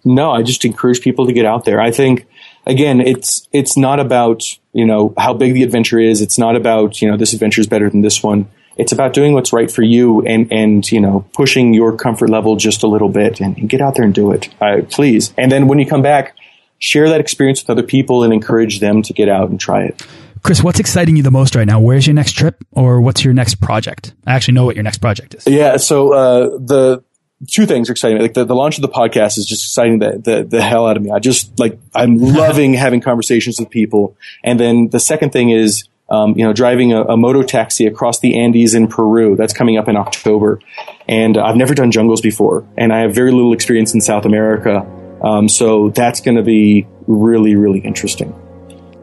No, 0.03 0.31
I 0.31 0.41
just 0.41 0.65
encourage 0.65 1.01
people 1.01 1.27
to 1.27 1.33
get 1.33 1.45
out 1.45 1.65
there. 1.65 1.79
I 1.79 1.91
think 1.91 2.27
again, 2.65 3.01
it's 3.01 3.47
it's 3.53 3.77
not 3.77 3.99
about 3.99 4.43
you 4.73 4.85
know 4.85 5.13
how 5.17 5.33
big 5.33 5.53
the 5.53 5.63
adventure 5.63 5.99
is. 5.99 6.21
It's 6.21 6.39
not 6.39 6.55
about 6.55 7.01
you 7.01 7.09
know 7.09 7.17
this 7.17 7.33
adventure 7.33 7.61
is 7.61 7.67
better 7.67 7.89
than 7.89 8.01
this 8.01 8.23
one. 8.23 8.49
It's 8.77 8.91
about 8.91 9.13
doing 9.13 9.33
what's 9.33 9.53
right 9.53 9.69
for 9.69 9.83
you 9.83 10.21
and 10.25 10.51
and 10.51 10.91
you 10.91 10.99
know 10.99 11.25
pushing 11.33 11.73
your 11.73 11.95
comfort 11.95 12.29
level 12.29 12.55
just 12.55 12.81
a 12.81 12.87
little 12.87 13.09
bit 13.09 13.39
and, 13.41 13.55
and 13.57 13.69
get 13.69 13.79
out 13.79 13.95
there 13.95 14.05
and 14.05 14.13
do 14.13 14.31
it, 14.31 14.49
uh, 14.59 14.81
please. 14.89 15.33
And 15.37 15.51
then 15.51 15.67
when 15.67 15.77
you 15.77 15.85
come 15.85 16.01
back, 16.01 16.35
share 16.79 17.09
that 17.09 17.19
experience 17.19 17.61
with 17.61 17.69
other 17.69 17.83
people 17.83 18.23
and 18.23 18.33
encourage 18.33 18.79
them 18.79 19.03
to 19.03 19.13
get 19.13 19.29
out 19.29 19.49
and 19.49 19.59
try 19.59 19.83
it. 19.83 20.03
Chris, 20.43 20.63
what's 20.63 20.79
exciting 20.79 21.15
you 21.15 21.23
the 21.23 21.31
most 21.31 21.55
right 21.55 21.67
now? 21.67 21.79
Where's 21.79 22.07
your 22.07 22.13
next 22.13 22.33
trip 22.33 22.63
or 22.71 23.01
what's 23.01 23.23
your 23.23 23.33
next 23.33 23.55
project? 23.55 24.13
I 24.25 24.33
actually 24.33 24.55
know 24.55 24.65
what 24.65 24.75
your 24.75 24.83
next 24.83 24.97
project 24.97 25.35
is. 25.35 25.47
Yeah. 25.47 25.77
So, 25.77 26.13
uh, 26.13 26.39
the, 26.57 27.03
two 27.47 27.65
things 27.65 27.89
are 27.89 27.93
exciting. 27.93 28.21
Like 28.21 28.33
the, 28.33 28.45
the 28.45 28.55
launch 28.55 28.77
of 28.77 28.81
the 28.81 28.89
podcast 28.89 29.37
is 29.37 29.45
just 29.45 29.63
exciting 29.63 29.99
the, 29.99 30.21
the, 30.23 30.43
the 30.43 30.61
hell 30.61 30.87
out 30.87 30.97
of 30.97 31.03
me. 31.03 31.11
I 31.11 31.19
just 31.19 31.59
like, 31.59 31.79
I'm 31.93 32.17
loving 32.17 32.73
having 32.73 33.01
conversations 33.01 33.59
with 33.59 33.69
people. 33.69 34.15
And 34.43 34.59
then 34.59 34.89
the 34.89 34.99
second 34.99 35.31
thing 35.31 35.49
is, 35.49 35.87
um, 36.09 36.37
you 36.37 36.45
know, 36.45 36.53
driving 36.53 36.91
a, 36.93 37.03
a 37.03 37.17
moto 37.17 37.41
taxi 37.41 37.87
across 37.87 38.19
the 38.19 38.39
Andes 38.39 38.73
in 38.73 38.87
Peru. 38.87 39.35
That's 39.35 39.53
coming 39.53 39.77
up 39.77 39.87
in 39.87 39.95
October. 39.95 40.59
And 41.07 41.37
I've 41.37 41.55
never 41.55 41.73
done 41.73 41.91
jungles 41.91 42.21
before 42.21 42.67
and 42.77 42.93
I 42.93 43.01
have 43.01 43.15
very 43.15 43.31
little 43.31 43.53
experience 43.53 43.93
in 43.93 44.01
South 44.01 44.25
America. 44.25 44.85
Um, 45.23 45.47
so 45.47 45.89
that's 45.89 46.19
going 46.19 46.37
to 46.37 46.43
be 46.43 46.87
really, 47.07 47.55
really 47.55 47.79
interesting. 47.79 48.35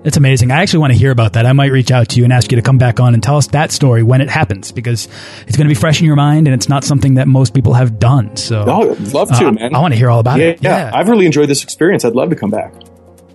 It's 0.08 0.16
amazing. 0.16 0.50
I 0.50 0.62
actually 0.62 0.78
want 0.78 0.94
to 0.94 0.98
hear 0.98 1.10
about 1.10 1.34
that. 1.34 1.44
I 1.44 1.52
might 1.52 1.70
reach 1.70 1.90
out 1.90 2.08
to 2.08 2.16
you 2.16 2.24
and 2.24 2.32
ask 2.32 2.50
you 2.50 2.56
to 2.56 2.62
come 2.62 2.78
back 2.78 2.98
on 2.98 3.12
and 3.12 3.22
tell 3.22 3.36
us 3.36 3.48
that 3.48 3.70
story 3.70 4.02
when 4.02 4.22
it 4.22 4.30
happens 4.30 4.72
because 4.72 5.06
it's 5.46 5.54
going 5.54 5.68
to 5.68 5.74
be 5.74 5.78
fresh 5.78 6.00
in 6.00 6.06
your 6.06 6.16
mind 6.16 6.48
and 6.48 6.54
it's 6.54 6.66
not 6.66 6.82
something 6.82 7.14
that 7.16 7.28
most 7.28 7.52
people 7.52 7.74
have 7.74 7.98
done. 7.98 8.34
So, 8.38 8.64
oh, 8.66 8.96
love 9.12 9.28
to, 9.28 9.48
uh, 9.48 9.52
man. 9.52 9.74
I 9.74 9.80
want 9.80 9.92
to 9.92 9.98
hear 9.98 10.08
all 10.08 10.20
about 10.20 10.38
yeah, 10.38 10.46
it. 10.46 10.62
Yeah. 10.62 10.88
yeah, 10.88 10.98
I've 10.98 11.10
really 11.10 11.26
enjoyed 11.26 11.50
this 11.50 11.62
experience. 11.62 12.06
I'd 12.06 12.14
love 12.14 12.30
to 12.30 12.36
come 12.36 12.48
back. 12.48 12.72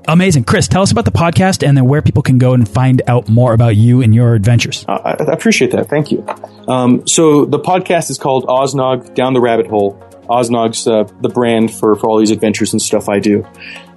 Amazing. 0.08 0.46
Chris, 0.46 0.68
tell 0.68 0.82
us 0.82 0.92
about 0.92 1.06
the 1.06 1.12
podcast 1.12 1.66
and 1.66 1.78
then 1.78 1.86
where 1.86 2.02
people 2.02 2.24
can 2.24 2.40
go 2.40 2.56
and 2.56 2.68
find 2.68 3.04
out 3.08 3.30
more 3.30 3.54
about 3.54 3.76
you 3.76 4.02
and 4.02 4.16
your 4.16 4.34
adventures. 4.34 4.84
Uh, 4.88 4.94
I, 4.94 5.12
I, 5.12 5.32
appreciate 5.32 5.70
that. 5.74 5.90
Thank 5.90 6.12
you. 6.12 6.26
Um, 6.68 7.08
so 7.08 7.46
the 7.46 7.60
podcast 7.60 8.10
is 8.10 8.18
called 8.18 8.46
Oznog 8.46 9.14
Down 9.14 9.36
the 9.36 9.42
Rabbit 9.42 9.68
Hole. 9.68 9.94
Oznog's 10.28 10.88
uh, 10.88 11.04
the 11.22 11.30
brand 11.30 11.72
for, 11.72 11.96
for 11.96 12.10
all 12.10 12.18
these 12.18 12.32
adventures 12.32 12.74
and 12.74 12.82
stuff 12.82 13.10
I 13.10 13.20
do. 13.20 13.46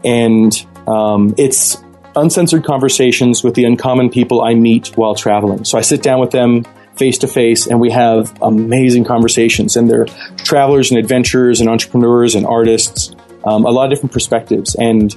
And 0.05 0.53
um, 0.87 1.35
it's 1.39 1.83
uncensored 2.17 2.65
conversations 2.65 3.45
with 3.45 3.55
the 3.55 3.65
uncommon 3.65 4.11
people 4.11 4.43
I 4.43 4.55
meet 4.55 4.89
while 4.97 5.15
traveling. 5.15 5.65
So 5.65 5.79
I 5.79 5.83
sit 5.83 6.03
down 6.03 6.21
with 6.21 6.31
them 6.31 6.65
face 6.97 7.19
to 7.19 7.29
face 7.29 7.67
and 7.67 7.79
we 7.79 7.91
have 7.91 8.37
amazing 8.43 9.05
conversations. 9.05 9.77
And 9.77 9.89
they're 9.89 10.07
travelers 10.39 10.91
and 10.91 10.99
adventurers 10.99 11.61
and 11.61 11.69
entrepreneurs 11.69 12.35
and 12.35 12.47
artists, 12.47 13.15
um, 13.45 13.65
a 13.65 13.71
lot 13.71 13.85
of 13.85 13.91
different 13.91 14.13
perspectives. 14.13 14.75
And 14.75 15.13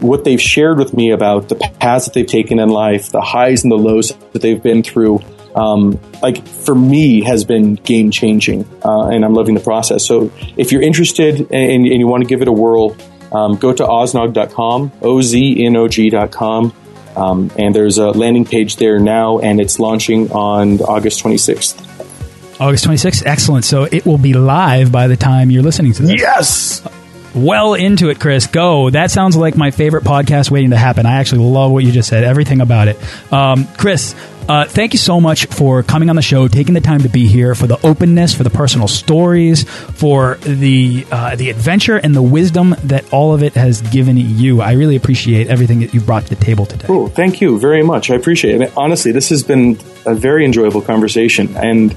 what 0.00 0.24
they've 0.24 0.40
shared 0.40 0.78
with 0.78 0.94
me 0.94 1.10
about 1.10 1.48
the 1.48 1.56
paths 1.56 2.06
that 2.06 2.14
they've 2.14 2.26
taken 2.26 2.58
in 2.58 2.68
life, 2.68 3.10
the 3.10 3.20
highs 3.20 3.62
and 3.62 3.70
the 3.70 3.76
lows 3.76 4.12
that 4.32 4.42
they've 4.42 4.62
been 4.62 4.82
through, 4.82 5.20
um, 5.54 6.00
like 6.22 6.46
for 6.46 6.74
me 6.74 7.22
has 7.22 7.44
been 7.44 7.74
game 7.74 8.10
changing, 8.10 8.64
uh, 8.84 9.08
and 9.08 9.24
I'm 9.24 9.34
loving 9.34 9.54
the 9.54 9.60
process. 9.60 10.04
So 10.04 10.32
if 10.56 10.72
you're 10.72 10.82
interested 10.82 11.40
and, 11.40 11.86
and 11.86 11.86
you 11.86 12.06
want 12.06 12.22
to 12.22 12.28
give 12.28 12.42
it 12.42 12.48
a 12.48 12.52
whirl, 12.52 12.96
um, 13.32 13.56
go 13.56 13.72
to 13.72 13.82
oznog.com, 13.82 14.92
O-Z-N-O-G.com. 15.02 16.74
Um, 17.14 17.50
and 17.58 17.74
there's 17.74 17.98
a 17.98 18.10
landing 18.10 18.44
page 18.44 18.76
there 18.76 18.98
now, 18.98 19.38
and 19.38 19.60
it's 19.60 19.78
launching 19.78 20.32
on 20.32 20.80
August 20.80 21.22
26th. 21.22 22.60
August 22.60 22.86
26th? 22.86 23.26
Excellent. 23.26 23.64
So 23.64 23.84
it 23.84 24.06
will 24.06 24.18
be 24.18 24.32
live 24.32 24.92
by 24.92 25.08
the 25.08 25.16
time 25.16 25.50
you're 25.50 25.62
listening 25.62 25.92
to 25.94 26.02
this. 26.02 26.20
Yes! 26.20 27.01
Well 27.34 27.74
into 27.74 28.10
it, 28.10 28.20
Chris. 28.20 28.46
Go. 28.46 28.90
That 28.90 29.10
sounds 29.10 29.36
like 29.36 29.56
my 29.56 29.70
favorite 29.70 30.04
podcast 30.04 30.50
waiting 30.50 30.70
to 30.70 30.76
happen. 30.76 31.06
I 31.06 31.16
actually 31.16 31.44
love 31.44 31.72
what 31.72 31.82
you 31.82 31.90
just 31.90 32.08
said, 32.08 32.24
everything 32.24 32.60
about 32.60 32.88
it. 32.88 33.32
Um, 33.32 33.66
Chris, 33.78 34.14
uh, 34.48 34.66
thank 34.66 34.92
you 34.92 34.98
so 34.98 35.20
much 35.20 35.46
for 35.46 35.82
coming 35.82 36.10
on 36.10 36.16
the 36.16 36.22
show, 36.22 36.46
taking 36.48 36.74
the 36.74 36.80
time 36.80 37.00
to 37.00 37.08
be 37.08 37.26
here, 37.26 37.54
for 37.54 37.66
the 37.66 37.78
openness, 37.86 38.34
for 38.34 38.42
the 38.42 38.50
personal 38.50 38.86
stories, 38.86 39.62
for 39.64 40.34
the 40.42 41.06
uh, 41.10 41.36
the 41.36 41.48
adventure 41.48 41.96
and 41.96 42.14
the 42.14 42.22
wisdom 42.22 42.74
that 42.84 43.10
all 43.14 43.32
of 43.32 43.42
it 43.42 43.54
has 43.54 43.80
given 43.80 44.16
you. 44.16 44.60
I 44.60 44.72
really 44.72 44.96
appreciate 44.96 45.46
everything 45.46 45.80
that 45.80 45.94
you've 45.94 46.06
brought 46.06 46.24
to 46.24 46.34
the 46.34 46.44
table 46.44 46.66
today. 46.66 46.86
Cool. 46.86 47.08
Thank 47.08 47.40
you 47.40 47.58
very 47.58 47.82
much. 47.82 48.10
I 48.10 48.14
appreciate 48.14 48.60
it. 48.60 48.72
Honestly, 48.76 49.12
this 49.12 49.30
has 49.30 49.42
been 49.42 49.78
a 50.04 50.14
very 50.14 50.44
enjoyable 50.44 50.82
conversation, 50.82 51.56
and 51.56 51.96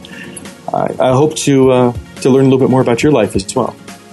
I, 0.74 0.95
I 1.00 1.12
hope 1.12 1.36
to 1.38 1.71
uh, 1.71 1.93
to 2.21 2.30
learn 2.30 2.45
a 2.45 2.50
little 2.50 2.60
bit 2.60 2.69
more 2.69 2.82
about 2.82 3.04
your 3.04 3.12
life 3.12 3.36
as 3.36 3.54
well. 3.54 3.76